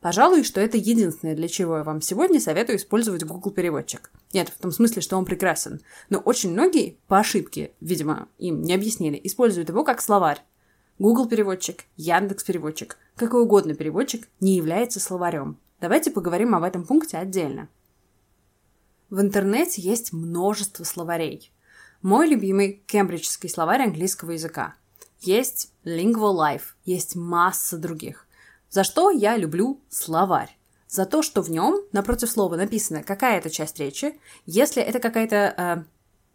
Пожалуй, 0.00 0.44
что 0.44 0.60
это 0.60 0.76
единственное, 0.76 1.34
для 1.34 1.48
чего 1.48 1.78
я 1.78 1.82
вам 1.82 2.00
сегодня 2.02 2.40
советую 2.40 2.76
использовать 2.76 3.24
Google 3.24 3.50
переводчик. 3.50 4.12
Нет, 4.32 4.48
в 4.48 4.60
том 4.60 4.70
смысле, 4.70 5.02
что 5.02 5.16
он 5.16 5.24
прекрасен. 5.24 5.80
Но 6.08 6.18
очень 6.18 6.52
многие, 6.52 6.98
по 7.08 7.18
ошибке, 7.18 7.72
видимо, 7.80 8.28
им 8.38 8.62
не 8.62 8.74
объяснили, 8.74 9.20
используют 9.22 9.70
его 9.70 9.82
как 9.82 10.00
словарь. 10.00 10.42
Google 10.98 11.26
переводчик, 11.26 11.84
Яндекс 11.96 12.44
переводчик, 12.44 12.96
какой 13.18 13.42
угодно 13.42 13.74
переводчик 13.74 14.28
не 14.40 14.56
является 14.56 15.00
словарем. 15.00 15.58
Давайте 15.80 16.10
поговорим 16.10 16.54
об 16.54 16.64
этом 16.64 16.84
пункте 16.84 17.18
отдельно. 17.18 17.68
В 19.10 19.20
интернете 19.20 19.80
есть 19.82 20.12
множество 20.12 20.84
словарей. 20.84 21.52
Мой 22.02 22.28
любимый 22.28 22.82
кембриджский 22.86 23.48
словарь 23.48 23.82
английского 23.82 24.32
языка. 24.32 24.74
Есть 25.20 25.72
Lingua 25.84 26.32
Life, 26.32 26.74
есть 26.84 27.16
масса 27.16 27.76
других. 27.76 28.26
За 28.70 28.84
что 28.84 29.10
я 29.10 29.36
люблю 29.36 29.80
словарь? 29.88 30.56
За 30.88 31.06
то, 31.06 31.22
что 31.22 31.42
в 31.42 31.50
нем 31.50 31.80
напротив 31.92 32.30
слова 32.30 32.56
написана 32.56 33.02
какая-то 33.02 33.50
часть 33.50 33.78
речи, 33.78 34.18
если 34.46 34.82
это 34.82 35.00
какая-то 35.00 35.36
э, 35.36 35.84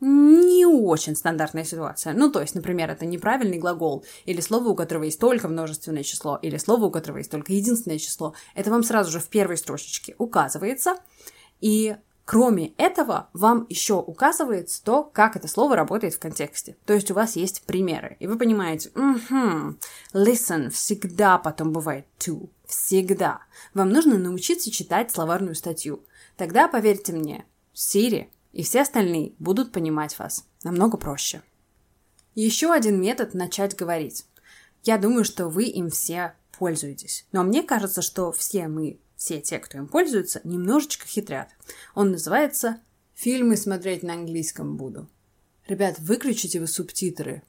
не 0.03 0.65
очень 0.65 1.15
стандартная 1.15 1.63
ситуация. 1.63 2.13
Ну, 2.13 2.29
то 2.31 2.41
есть, 2.41 2.55
например, 2.55 2.89
это 2.89 3.05
неправильный 3.05 3.57
глагол, 3.57 4.03
или 4.25 4.41
слово, 4.41 4.69
у 4.69 4.75
которого 4.75 5.03
есть 5.03 5.19
только 5.19 5.47
множественное 5.47 6.03
число, 6.03 6.37
или 6.41 6.57
слово, 6.57 6.85
у 6.85 6.91
которого 6.91 7.19
есть 7.19 7.31
только 7.31 7.53
единственное 7.53 7.99
число. 7.99 8.33
Это 8.53 8.69
вам 8.69 8.83
сразу 8.83 9.11
же 9.11 9.19
в 9.19 9.29
первой 9.29 9.57
строчечке 9.57 10.15
указывается. 10.17 10.95
И 11.61 11.95
Кроме 12.25 12.69
этого, 12.77 13.27
вам 13.33 13.65
еще 13.67 13.95
указывается 13.95 14.81
то, 14.81 15.03
как 15.03 15.35
это 15.35 15.49
слово 15.49 15.75
работает 15.75 16.13
в 16.13 16.19
контексте. 16.19 16.77
То 16.85 16.93
есть 16.93 17.11
у 17.11 17.13
вас 17.13 17.35
есть 17.35 17.63
примеры, 17.63 18.15
и 18.21 18.27
вы 18.27 18.37
понимаете, 18.37 18.91
угу, 18.95 19.75
listen 20.13 20.69
всегда 20.69 21.37
потом 21.37 21.73
бывает 21.73 22.05
to, 22.19 22.49
всегда. 22.65 23.41
Вам 23.73 23.89
нужно 23.89 24.17
научиться 24.17 24.71
читать 24.71 25.11
словарную 25.11 25.53
статью. 25.53 26.05
Тогда, 26.37 26.69
поверьте 26.69 27.11
мне, 27.11 27.45
Siri 27.75 28.27
и 28.53 28.63
все 28.63 28.81
остальные 28.81 29.33
будут 29.39 29.71
понимать 29.71 30.17
вас 30.17 30.45
намного 30.63 30.97
проще. 30.97 31.41
Еще 32.35 32.71
один 32.71 33.01
метод 33.01 33.33
начать 33.33 33.75
говорить. 33.75 34.25
Я 34.83 34.97
думаю, 34.97 35.25
что 35.25 35.49
вы 35.49 35.65
им 35.65 35.89
все 35.89 36.33
пользуетесь. 36.57 37.25
Но 37.31 37.43
мне 37.43 37.63
кажется, 37.63 38.01
что 38.01 38.31
все 38.31 38.67
мы 38.67 38.99
все 39.17 39.41
те, 39.41 39.59
кто 39.59 39.77
им 39.77 39.87
пользуется, 39.87 40.41
немножечко 40.43 41.07
хитрят. 41.07 41.49
Он 41.95 42.11
называется 42.11 42.79
«Фильмы 43.13 43.57
смотреть 43.57 44.03
на 44.03 44.13
английском 44.13 44.75
буду». 44.75 45.07
Ребят, 45.67 45.97
выключите 45.99 46.59
вы 46.59 46.67
субтитры, 46.67 47.41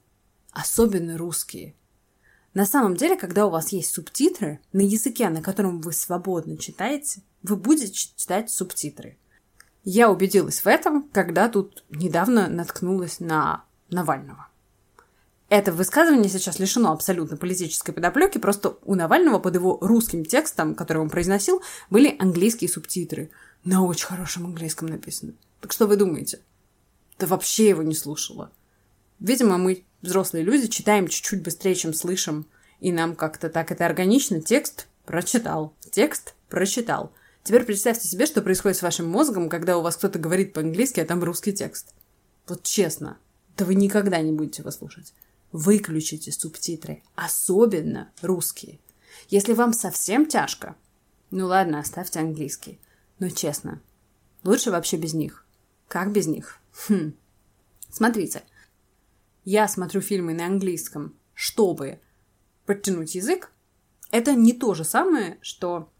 особенно 0.51 1.17
русские. 1.17 1.75
На 2.53 2.65
самом 2.65 2.95
деле, 2.95 3.17
когда 3.17 3.45
у 3.45 3.49
вас 3.49 3.73
есть 3.73 3.91
субтитры 3.91 4.61
на 4.71 4.81
языке, 4.81 5.27
на 5.27 5.41
котором 5.41 5.81
вы 5.81 5.91
свободно 5.91 6.57
читаете, 6.57 7.21
вы 7.43 7.57
будете 7.57 7.91
читать 7.91 8.49
субтитры. 8.49 9.17
Я 9.85 10.09
убедилась 10.09 10.61
в 10.61 10.67
этом, 10.67 11.03
когда 11.13 11.47
тут 11.47 11.83
недавно 11.91 12.49
наткнулась 12.49 13.19
на 13.19 13.63
Навального. 13.89 14.47
Это 15.47 15.71
высказывание 15.71 16.27
сейчас 16.27 16.57
лишено 16.57 16.91
абсолютно 16.91 17.37
политической 17.37 17.91
подоплеки, 17.91 18.39
просто 18.39 18.77
у 18.83 18.95
Навального 18.95 19.37
под 19.37 19.53
его 19.53 19.77
русским 19.79 20.25
текстом, 20.25 20.73
который 20.73 21.03
он 21.03 21.09
произносил, 21.09 21.61
были 21.91 22.15
английские 22.17 22.67
субтитры. 22.67 23.29
На 23.63 23.83
очень 23.83 24.07
хорошем 24.07 24.45
английском 24.45 24.87
написано. 24.87 25.33
Так 25.61 25.71
что 25.71 25.85
вы 25.85 25.97
думаете? 25.97 26.39
Да 27.19 27.27
вообще 27.27 27.69
его 27.69 27.83
не 27.83 27.93
слушала. 27.93 28.51
Видимо, 29.19 29.59
мы, 29.59 29.85
взрослые 30.01 30.43
люди, 30.43 30.67
читаем 30.67 31.07
чуть-чуть 31.07 31.43
быстрее, 31.43 31.75
чем 31.75 31.93
слышим, 31.93 32.47
и 32.79 32.91
нам 32.91 33.15
как-то 33.15 33.49
так 33.49 33.71
это 33.71 33.85
органично. 33.85 34.41
Текст 34.41 34.87
прочитал, 35.05 35.75
текст 35.91 36.33
прочитал. 36.49 37.11
Теперь 37.45 37.63
представьте 37.63 38.07
себе, 38.07 38.25
что 38.25 38.41
происходит 38.41 38.77
с 38.77 38.81
вашим 38.81 39.07
мозгом, 39.07 39.49
когда 39.49 39.77
у 39.77 39.81
вас 39.83 39.97
кто-то 39.97 40.17
говорит 40.17 40.53
по-английски, 40.53 40.99
а 40.99 41.05
там 41.05 41.23
русский 41.23 41.53
текст. 41.53 41.93
Вот 42.47 42.63
честно, 42.63 43.19
да 43.55 43.65
вы 43.65 43.75
никогда 43.75 44.19
не 44.19 44.31
будете 44.31 44.63
его 44.63 44.71
слушать. 44.71 45.13
Выключите 45.51 46.31
субтитры, 46.31 47.03
особенно 47.13 48.11
русские. 48.23 48.79
Если 49.29 49.53
вам 49.53 49.73
совсем 49.73 50.25
тяжко, 50.25 50.75
ну 51.29 51.45
ладно, 51.45 51.77
оставьте 51.77 52.19
английский. 52.19 52.79
Но 53.19 53.29
честно, 53.29 53.79
лучше 54.43 54.71
вообще 54.71 54.97
без 54.97 55.13
них. 55.13 55.45
Как 55.87 56.11
без 56.11 56.25
них? 56.25 56.57
Хм. 56.87 57.13
Смотрите, 57.91 58.41
я 59.43 59.67
смотрю 59.67 60.01
фильмы 60.01 60.33
на 60.33 60.47
английском, 60.47 61.15
чтобы 61.35 61.99
подтянуть 62.65 63.13
язык. 63.13 63.51
Это 64.09 64.33
не 64.33 64.53
то 64.53 64.73
же 64.73 64.83
самое, 64.83 65.37
что 65.43 65.91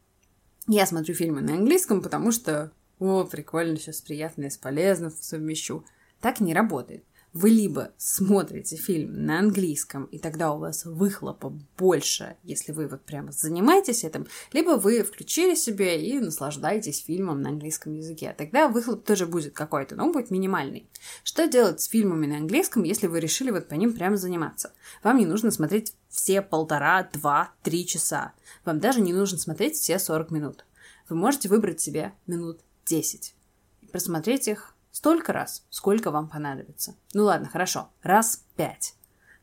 я 0.67 0.85
смотрю 0.85 1.13
фильмы 1.15 1.41
на 1.41 1.53
английском, 1.53 2.01
потому 2.01 2.31
что, 2.31 2.71
о, 2.99 3.23
прикольно, 3.23 3.77
сейчас 3.77 4.01
приятно 4.01 4.45
и 4.45 4.49
с 4.49 4.57
полезным 4.57 5.11
совмещу. 5.11 5.85
Так 6.21 6.39
не 6.39 6.53
работает 6.53 7.03
вы 7.35 7.49
либо 7.49 7.91
смотрите 7.97 8.77
фильм 8.77 9.25
на 9.25 9.39
английском, 9.39 10.05
и 10.05 10.17
тогда 10.17 10.53
у 10.53 10.57
вас 10.57 10.85
выхлопа 10.85 11.53
больше, 11.77 12.37
если 12.43 12.71
вы 12.71 12.87
вот 12.87 13.01
прямо 13.01 13.33
занимаетесь 13.33 14.05
этим, 14.05 14.25
либо 14.53 14.77
вы 14.77 15.03
включили 15.03 15.53
себе 15.53 16.01
и 16.01 16.17
наслаждаетесь 16.17 17.03
фильмом 17.03 17.41
на 17.41 17.49
английском 17.49 17.93
языке. 17.93 18.33
Тогда 18.37 18.69
выхлоп 18.69 19.03
тоже 19.03 19.25
будет 19.25 19.53
какой-то, 19.53 19.95
но 19.95 20.05
он 20.05 20.13
будет 20.13 20.31
минимальный. 20.31 20.87
Что 21.25 21.45
делать 21.45 21.81
с 21.81 21.89
фильмами 21.89 22.25
на 22.25 22.37
английском, 22.37 22.83
если 22.83 23.07
вы 23.07 23.19
решили 23.19 23.51
вот 23.51 23.67
по 23.67 23.73
ним 23.73 23.91
прямо 23.91 24.15
заниматься? 24.15 24.71
Вам 25.03 25.17
не 25.17 25.25
нужно 25.25 25.51
смотреть 25.51 25.93
все 26.07 26.41
полтора, 26.41 27.09
два, 27.11 27.51
три 27.63 27.85
часа. 27.85 28.31
Вам 28.65 28.79
даже 28.79 28.99
не 28.99 29.13
нужно 29.13 29.37
смотреть 29.37 29.75
все 29.75 29.99
40 29.99 30.31
минут. 30.31 30.65
Вы 31.07 31.15
можете 31.15 31.47
выбрать 31.47 31.79
себе 31.79 32.13
минут 32.27 32.59
10 32.85 33.35
и 33.81 33.85
просмотреть 33.87 34.47
их 34.47 34.75
Столько 34.95 35.33
раз, 35.33 35.65
сколько 35.71 36.09
вам 36.09 36.29
понадобится. 36.29 36.95
Ну 37.13 37.25
ладно, 37.25 37.49
хорошо, 37.49 37.89
раз 38.01 38.45
пять. 38.55 38.93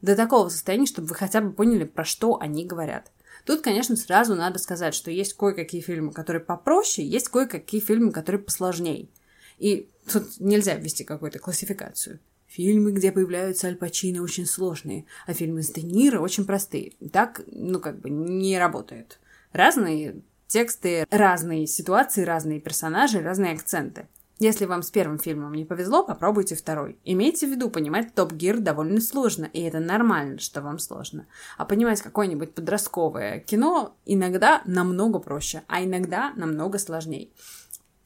До 0.01 0.17
такого 0.17 0.49
состояния, 0.49 0.87
чтобы 0.87 1.09
вы 1.09 1.15
хотя 1.15 1.43
бы 1.43 1.53
поняли, 1.53 1.85
про 1.85 2.07
что 2.07 2.41
они 2.41 2.65
говорят. 2.65 3.13
Тут, 3.45 3.61
конечно, 3.61 3.95
сразу 3.97 4.35
надо 4.35 4.59
сказать, 4.59 4.95
что 4.95 5.11
есть 5.11 5.35
кое-какие 5.35 5.83
фильмы, 5.83 6.13
которые 6.13 6.43
попроще, 6.43 7.07
есть 7.07 7.29
кое-какие 7.29 7.83
фильмы, 7.83 8.13
которые 8.13 8.41
посложнее. 8.41 9.11
И 9.59 9.91
тут 10.11 10.41
нельзя 10.41 10.75
ввести 10.75 11.05
какую-то 11.05 11.39
классификацию. 11.39 12.19
Фильмы, 12.53 12.93
где 12.93 13.13
появляются 13.13 13.69
Аль 13.69 13.77
Пачино, 13.77 14.23
очень 14.23 14.45
сложные, 14.45 15.07
а 15.27 15.33
фильмы 15.33 15.63
с 15.63 15.71
Де 15.71 15.81
Ниро 15.81 16.21
очень 16.21 16.45
простые. 16.45 16.93
Так, 17.11 17.41
ну, 17.47 17.81
как 17.81 17.99
бы 17.99 18.11
не 18.11 18.59
работает. 18.59 19.21
Разные 19.53 20.17
тексты, 20.49 21.07
разные 21.11 21.67
ситуации, 21.67 22.25
разные 22.25 22.61
персонажи, 22.61 23.23
разные 23.23 23.55
акценты. 23.55 24.07
Если 24.39 24.67
вам 24.67 24.83
с 24.83 24.91
первым 24.91 25.19
фильмом 25.19 25.55
не 25.55 25.65
повезло, 25.65 26.05
попробуйте 26.05 26.55
второй. 26.55 26.99
Имейте 27.05 27.47
в 27.47 27.51
виду, 27.51 27.71
понимать 27.71 28.15
Топ 28.15 28.33
Гир 28.33 28.59
довольно 28.61 29.01
сложно, 29.01 29.47
и 29.47 29.63
это 29.63 29.81
нормально, 29.81 30.39
что 30.39 30.61
вам 30.61 30.79
сложно. 30.79 31.27
А 31.57 31.65
понимать 31.65 32.03
какое-нибудь 32.03 32.53
подростковое 32.53 33.41
кино 33.41 33.97
иногда 34.05 34.61
намного 34.67 35.21
проще, 35.21 35.63
а 35.69 35.83
иногда 35.83 36.35
намного 36.37 36.79
сложнее. 36.79 37.31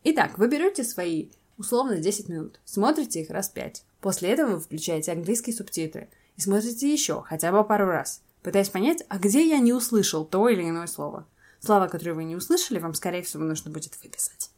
Итак, 0.04 0.38
вы 0.38 0.46
берете 0.46 0.84
свои 0.84 1.30
условно 1.58 1.98
10 1.98 2.28
минут, 2.28 2.60
смотрите 2.64 3.22
их 3.22 3.30
раз 3.30 3.48
5. 3.48 3.84
После 4.00 4.30
этого 4.30 4.52
вы 4.52 4.60
включаете 4.60 5.12
английские 5.12 5.54
субтитры 5.54 6.08
и 6.36 6.40
смотрите 6.40 6.92
еще, 6.92 7.22
хотя 7.22 7.52
бы 7.52 7.64
пару 7.64 7.86
раз, 7.86 8.22
пытаясь 8.42 8.68
понять, 8.68 9.04
а 9.08 9.18
где 9.18 9.48
я 9.48 9.58
не 9.58 9.72
услышал 9.72 10.24
то 10.24 10.48
или 10.48 10.62
иное 10.62 10.86
слово. 10.86 11.26
Слова, 11.60 11.88
которые 11.88 12.14
вы 12.14 12.24
не 12.24 12.36
услышали, 12.36 12.78
вам, 12.78 12.94
скорее 12.94 13.22
всего, 13.22 13.42
нужно 13.42 13.70
будет 13.70 14.00
выписать. 14.02 14.50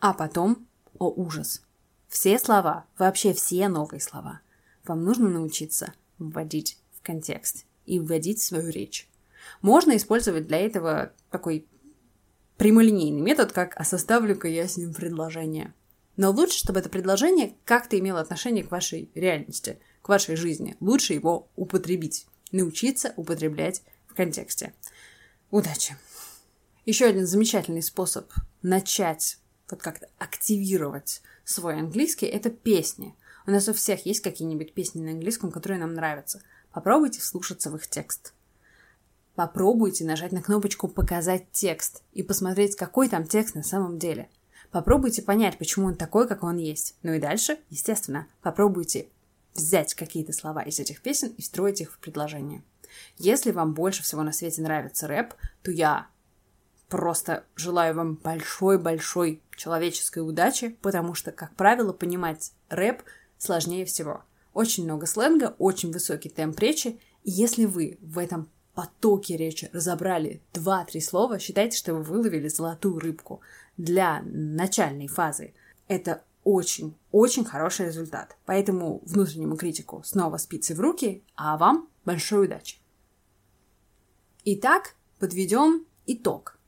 А 0.00 0.12
потом, 0.12 0.66
о 0.98 1.08
ужас, 1.10 1.62
все 2.08 2.38
слова, 2.38 2.86
вообще 2.98 3.32
все 3.32 3.68
новые 3.68 4.00
слова, 4.00 4.40
вам 4.84 5.04
нужно 5.04 5.28
научиться 5.28 5.92
вводить 6.18 6.78
в 6.92 7.02
контекст 7.02 7.64
и 7.84 7.98
вводить 7.98 8.40
в 8.40 8.44
свою 8.44 8.70
речь. 8.70 9.08
Можно 9.62 9.96
использовать 9.96 10.46
для 10.46 10.58
этого 10.58 11.12
такой 11.30 11.66
прямолинейный 12.56 13.20
метод, 13.20 13.52
как 13.52 13.74
«а 13.76 13.84
составлю-ка 13.84 14.48
я 14.48 14.66
с 14.68 14.76
ним 14.76 14.94
предложение». 14.94 15.74
Но 16.16 16.30
лучше, 16.30 16.58
чтобы 16.58 16.80
это 16.80 16.88
предложение 16.88 17.54
как-то 17.64 17.98
имело 17.98 18.20
отношение 18.20 18.64
к 18.64 18.70
вашей 18.70 19.10
реальности, 19.14 19.78
к 20.00 20.08
вашей 20.08 20.36
жизни. 20.36 20.76
Лучше 20.80 21.12
его 21.12 21.48
употребить, 21.56 22.26
научиться 22.52 23.12
употреблять 23.16 23.82
в 24.06 24.14
контексте. 24.14 24.72
Удачи! 25.50 25.96
Еще 26.86 27.06
один 27.06 27.26
замечательный 27.26 27.82
способ 27.82 28.32
начать 28.62 29.38
вот 29.70 29.82
как-то 29.82 30.08
активировать 30.18 31.20
свой 31.44 31.78
английский, 31.78 32.26
это 32.26 32.50
песни. 32.50 33.14
У 33.46 33.50
нас 33.50 33.68
у 33.68 33.74
всех 33.74 34.06
есть 34.06 34.20
какие-нибудь 34.20 34.72
песни 34.72 35.02
на 35.02 35.10
английском, 35.10 35.50
которые 35.50 35.80
нам 35.80 35.94
нравятся. 35.94 36.42
Попробуйте 36.72 37.20
вслушаться 37.20 37.70
в 37.70 37.76
их 37.76 37.86
текст. 37.88 38.32
Попробуйте 39.36 40.06
нажать 40.06 40.32
на 40.32 40.40
кнопочку 40.40 40.88
«Показать 40.88 41.52
текст» 41.52 42.02
и 42.14 42.22
посмотреть, 42.22 42.74
какой 42.74 43.10
там 43.10 43.26
текст 43.26 43.54
на 43.54 43.62
самом 43.62 43.98
деле. 43.98 44.30
Попробуйте 44.70 45.20
понять, 45.20 45.58
почему 45.58 45.88
он 45.88 45.94
такой, 45.94 46.26
как 46.26 46.42
он 46.42 46.56
есть. 46.56 46.96
Ну 47.02 47.12
и 47.12 47.20
дальше, 47.20 47.58
естественно, 47.68 48.28
попробуйте 48.40 49.10
взять 49.54 49.92
какие-то 49.92 50.32
слова 50.32 50.62
из 50.62 50.80
этих 50.80 51.02
песен 51.02 51.34
и 51.36 51.42
встроить 51.42 51.82
их 51.82 51.92
в 51.92 51.98
предложение. 51.98 52.64
Если 53.18 53.50
вам 53.50 53.74
больше 53.74 54.02
всего 54.02 54.22
на 54.22 54.32
свете 54.32 54.62
нравится 54.62 55.06
рэп, 55.06 55.34
то 55.62 55.70
я 55.70 56.06
просто 56.88 57.44
желаю 57.56 57.94
вам 57.94 58.14
большой-большой 58.14 59.42
человеческой 59.54 60.26
удачи, 60.26 60.78
потому 60.80 61.12
что, 61.12 61.30
как 61.30 61.54
правило, 61.56 61.92
понимать 61.92 62.52
рэп 62.70 63.02
сложнее 63.36 63.84
всего. 63.84 64.22
Очень 64.54 64.84
много 64.84 65.04
сленга, 65.04 65.54
очень 65.58 65.92
высокий 65.92 66.30
темп 66.30 66.58
речи, 66.58 66.98
и 67.22 67.30
если 67.30 67.66
вы 67.66 67.98
в 68.00 68.18
этом 68.18 68.48
потоке 68.76 69.38
речи 69.38 69.70
разобрали 69.72 70.42
два-три 70.52 71.00
слова, 71.00 71.38
считайте, 71.38 71.78
что 71.78 71.94
вы 71.94 72.02
выловили 72.02 72.46
золотую 72.48 72.98
рыбку 72.98 73.40
для 73.78 74.22
начальной 74.22 75.08
фазы. 75.08 75.54
Это 75.88 76.22
очень-очень 76.44 77.46
хороший 77.46 77.86
результат. 77.86 78.36
Поэтому 78.44 79.00
внутреннему 79.06 79.56
критику 79.56 80.02
снова 80.04 80.36
спицы 80.36 80.74
в 80.74 80.80
руки, 80.80 81.22
а 81.34 81.56
вам 81.56 81.88
большой 82.04 82.44
удачи. 82.44 82.76
Итак, 84.44 84.94
подведем 85.18 85.86
итог. 86.06 86.58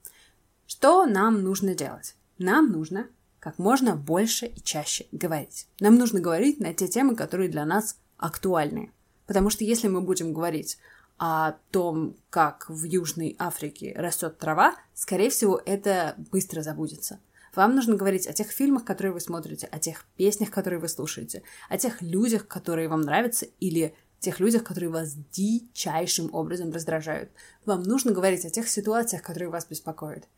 Что 0.66 1.05
нам 1.05 1.42
нужно 1.42 1.75
делать? 1.75 2.16
Нам 2.38 2.73
нужно 2.73 3.07
как 3.38 3.59
можно 3.59 3.97
больше 3.97 4.47
и 4.47 4.61
чаще 4.62 5.07
говорить. 5.12 5.68
Нам 5.79 5.97
нужно 5.97 6.21
говорить 6.21 6.59
на 6.59 6.73
те 6.73 6.88
темы, 6.88 7.14
которые 7.14 7.51
для 7.51 7.66
нас 7.66 7.99
актуальны. 8.16 8.92
Потому 9.27 9.51
что 9.51 9.62
если 9.62 9.88
мы 9.88 10.01
будем 10.01 10.33
говорить 10.33 10.79
о 11.18 11.52
том, 11.70 12.16
как 12.31 12.68
в 12.68 12.85
Южной 12.85 13.37
Африке 13.38 13.94
растет 13.96 14.38
трава, 14.38 14.76
скорее 14.94 15.31
всего, 15.31 15.61
это 15.64 16.14
быстро 16.31 16.62
забудется. 16.62 17.20
Вам 17.54 17.74
нужно 17.74 17.96
говорить 17.96 18.26
о 18.26 18.33
тех 18.33 18.50
фильмах, 18.50 18.85
которые 18.85 19.12
вы 19.12 19.20
смотрите, 19.20 19.66
о 19.66 19.78
тех 19.78 20.04
песнях, 20.16 20.50
которые 20.50 20.78
вы 20.78 20.88
слушаете, 20.88 21.42
о 21.68 21.76
тех 21.76 22.00
людях, 22.02 22.46
которые 22.46 22.88
вам 22.88 23.00
нравятся, 23.00 23.46
или 23.59 23.94
тех 24.20 24.40
людях, 24.40 24.64
которые 24.64 24.90
вас 24.90 25.14
дичайшим 25.33 26.33
образом 26.33 26.70
раздражают. 26.70 27.31
Вам 27.64 27.83
нужно 27.83 28.12
говорить 28.12 28.44
о 28.44 28.50
тех 28.50 28.68
ситуациях, 28.68 29.22
которые 29.22 29.48
вас 29.48 29.66
беспокоят. 29.66 30.28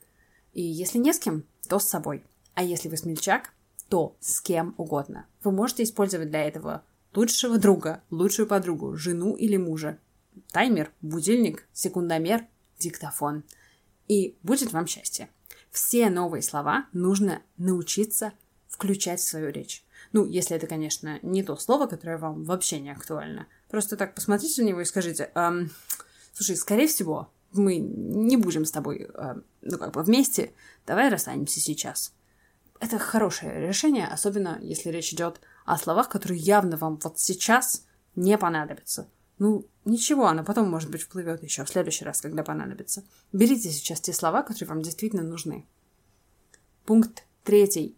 И 0.53 0.63
если 0.63 0.99
не 0.99 1.13
с 1.13 1.19
кем, 1.19 1.45
то 1.69 1.79
с 1.79 1.89
собой. 1.89 2.25
А 2.55 2.63
если 2.63 2.89
вы 2.89 2.97
смельчак, 2.97 3.53
то 3.89 4.17
с 4.21 4.41
кем 4.41 4.75
угодно. 4.77 5.27
Вы 5.43 5.53
можете 5.53 5.83
использовать 5.83 6.31
для 6.31 6.47
этого 6.47 6.85
лучшего 7.15 7.59
друга, 7.59 8.03
лучшую 8.11 8.47
подругу, 8.47 8.97
жену 8.97 9.35
или 9.35 9.57
мужа. 9.57 9.99
Таймер, 10.53 10.93
будильник, 11.01 11.67
секундомер, 11.73 12.47
диктофон. 12.79 13.45
И 14.09 14.37
будет 14.43 14.73
вам 14.73 14.87
счастье. 14.87 15.29
Все 15.71 16.11
новые 16.11 16.43
слова 16.43 16.87
нужно 16.93 17.43
научиться 17.57 18.33
включать 18.69 19.21
в 19.21 19.29
свою 19.29 19.51
речь. 19.51 19.85
Ну, 20.13 20.25
если 20.25 20.57
это, 20.57 20.67
конечно, 20.67 21.19
не 21.23 21.43
то 21.43 21.57
слово, 21.57 21.87
которое 21.87 22.19
вам 22.19 22.45
вообще 22.45 22.81
не 22.81 22.91
актуально. 22.91 23.47
Просто 23.69 23.97
так 23.97 24.15
посмотрите 24.15 24.63
на 24.63 24.69
него 24.69 24.81
и 24.81 24.85
скажите, 24.85 25.31
эм, 25.35 25.71
слушай, 26.33 26.57
скорее 26.57 26.89
всего, 26.89 27.31
мы 27.53 27.77
не 27.79 28.37
будем 28.37 28.65
с 28.65 28.71
тобой, 28.71 29.09
э, 29.13 29.35
ну, 29.61 29.79
как 29.79 29.93
бы 29.93 30.03
вместе, 30.03 30.53
давай 30.87 31.09
расстанемся 31.09 31.61
сейчас. 31.61 32.13
Это 32.81 32.99
хорошее 32.99 33.69
решение, 33.69 34.07
особенно 34.07 34.59
если 34.63 34.89
речь 34.89 35.13
идет 35.13 35.41
о 35.67 35.77
словах, 35.77 36.09
которые 36.09 36.41
явно 36.41 36.77
вам 36.77 36.99
вот 37.03 37.19
сейчас 37.19 37.85
не 38.17 38.39
понадобятся. 38.39 39.09
Ну, 39.39 39.67
ничего, 39.85 40.27
оно 40.27 40.45
потом, 40.45 40.69
может 40.71 40.91
быть, 40.91 41.03
вплывет 41.03 41.43
еще 41.43 41.65
в 41.65 41.69
следующий 41.69 42.05
раз, 42.05 42.21
когда 42.21 42.43
понадобится. 42.43 43.05
Берите 43.33 43.71
сейчас 43.71 44.01
те 44.01 44.13
слова, 44.13 44.43
которые 44.43 44.69
вам 44.69 44.83
действительно 44.83 45.23
нужны. 45.23 45.67
Пункт 46.85 47.25
третий. 47.45 47.97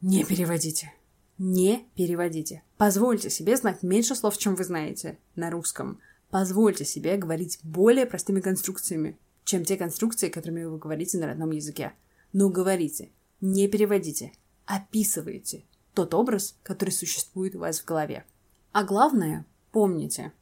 Не 0.00 0.24
переводите. 0.24 0.92
Не 1.38 1.86
переводите. 1.94 2.62
Позвольте 2.76 3.30
себе 3.30 3.56
знать 3.56 3.82
меньше 3.82 4.14
слов, 4.14 4.38
чем 4.38 4.54
вы 4.54 4.64
знаете 4.64 5.18
на 5.34 5.50
русском. 5.50 6.00
Позвольте 6.30 6.84
себе 6.84 7.16
говорить 7.16 7.58
более 7.62 8.06
простыми 8.06 8.40
конструкциями, 8.40 9.18
чем 9.44 9.64
те 9.64 9.76
конструкции, 9.76 10.28
которыми 10.28 10.64
вы 10.64 10.78
говорите 10.78 11.18
на 11.18 11.26
родном 11.26 11.50
языке. 11.50 11.92
Но 12.32 12.48
говорите, 12.48 13.10
не 13.40 13.68
переводите, 13.68 14.32
описывайте 14.64 15.64
тот 15.94 16.14
образ, 16.14 16.56
который 16.62 16.90
существует 16.90 17.54
у 17.54 17.60
вас 17.60 17.80
в 17.80 17.84
голове. 17.84 18.24
А 18.72 18.84
главное, 18.84 19.46
помните, 19.72 20.32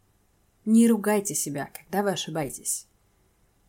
не 0.64 0.88
ругайте 0.88 1.34
себя, 1.34 1.70
когда 1.72 2.02
вы 2.02 2.12
ошибаетесь. 2.12 2.86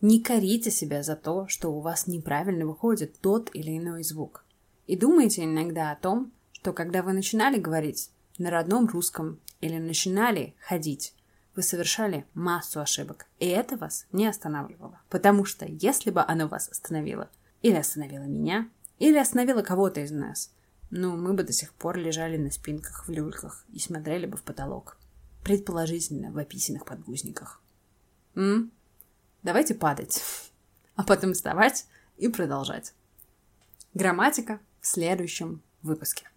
Не 0.02 0.22
корите 0.22 0.72
себя 0.72 1.04
за 1.04 1.16
то, 1.16 1.48
что 1.48 1.74
у 1.74 1.80
вас 1.80 2.08
неправильно 2.08 2.66
выходит 2.66 3.20
тот 3.20 3.50
или 3.54 3.78
иной 3.78 4.04
звук. 4.04 4.46
И 4.88 4.96
думайте 4.96 5.44
иногда 5.44 5.92
о 5.92 5.96
том, 5.96 6.32
что 6.52 6.74
когда 6.74 7.02
вы 7.02 7.14
начинали 7.14 7.60
говорить 7.60 8.12
на 8.38 8.50
родном 8.50 8.88
русском 8.88 9.40
или 9.62 9.78
начинали 9.78 10.56
ходить, 10.60 11.14
вы 11.56 11.64
совершали 11.64 12.26
массу 12.34 12.82
ошибок, 12.82 13.28
и 13.40 13.48
это 13.48 13.78
вас 13.78 14.08
не 14.12 14.28
останавливало. 14.28 15.00
Потому 15.10 15.46
что 15.46 15.66
если 15.66 16.12
бы 16.12 16.22
оно 16.22 16.48
вас 16.48 16.70
остановило, 16.70 17.30
или 17.62 17.76
остановило 17.76 18.24
меня, 18.24 18.70
или 19.00 19.18
остановило 19.18 19.62
кого-то 19.62 20.02
из 20.02 20.12
нас, 20.12 20.52
ну, 20.92 21.16
мы 21.18 21.34
бы 21.34 21.44
до 21.44 21.54
сих 21.54 21.74
пор 21.74 21.98
лежали 21.98 22.38
на 22.38 22.52
спинках 22.52 23.08
в 23.08 23.12
люльках 23.12 23.66
и 23.74 23.80
смотрели 23.80 24.26
бы 24.26 24.38
в 24.38 24.44
потолок. 24.44 24.98
Предположительно, 25.46 26.32
в 26.32 26.40
описанных 26.40 26.86
подгузниках. 26.86 27.62
М? 28.34 28.72
Давайте 29.44 29.76
падать, 29.76 30.24
а 30.96 31.04
потом 31.04 31.34
вставать 31.34 31.86
и 32.18 32.28
продолжать. 32.30 32.96
Грамматика 33.94 34.60
в 34.82 34.88
следующем 34.88 35.62
выпуске. 35.84 36.28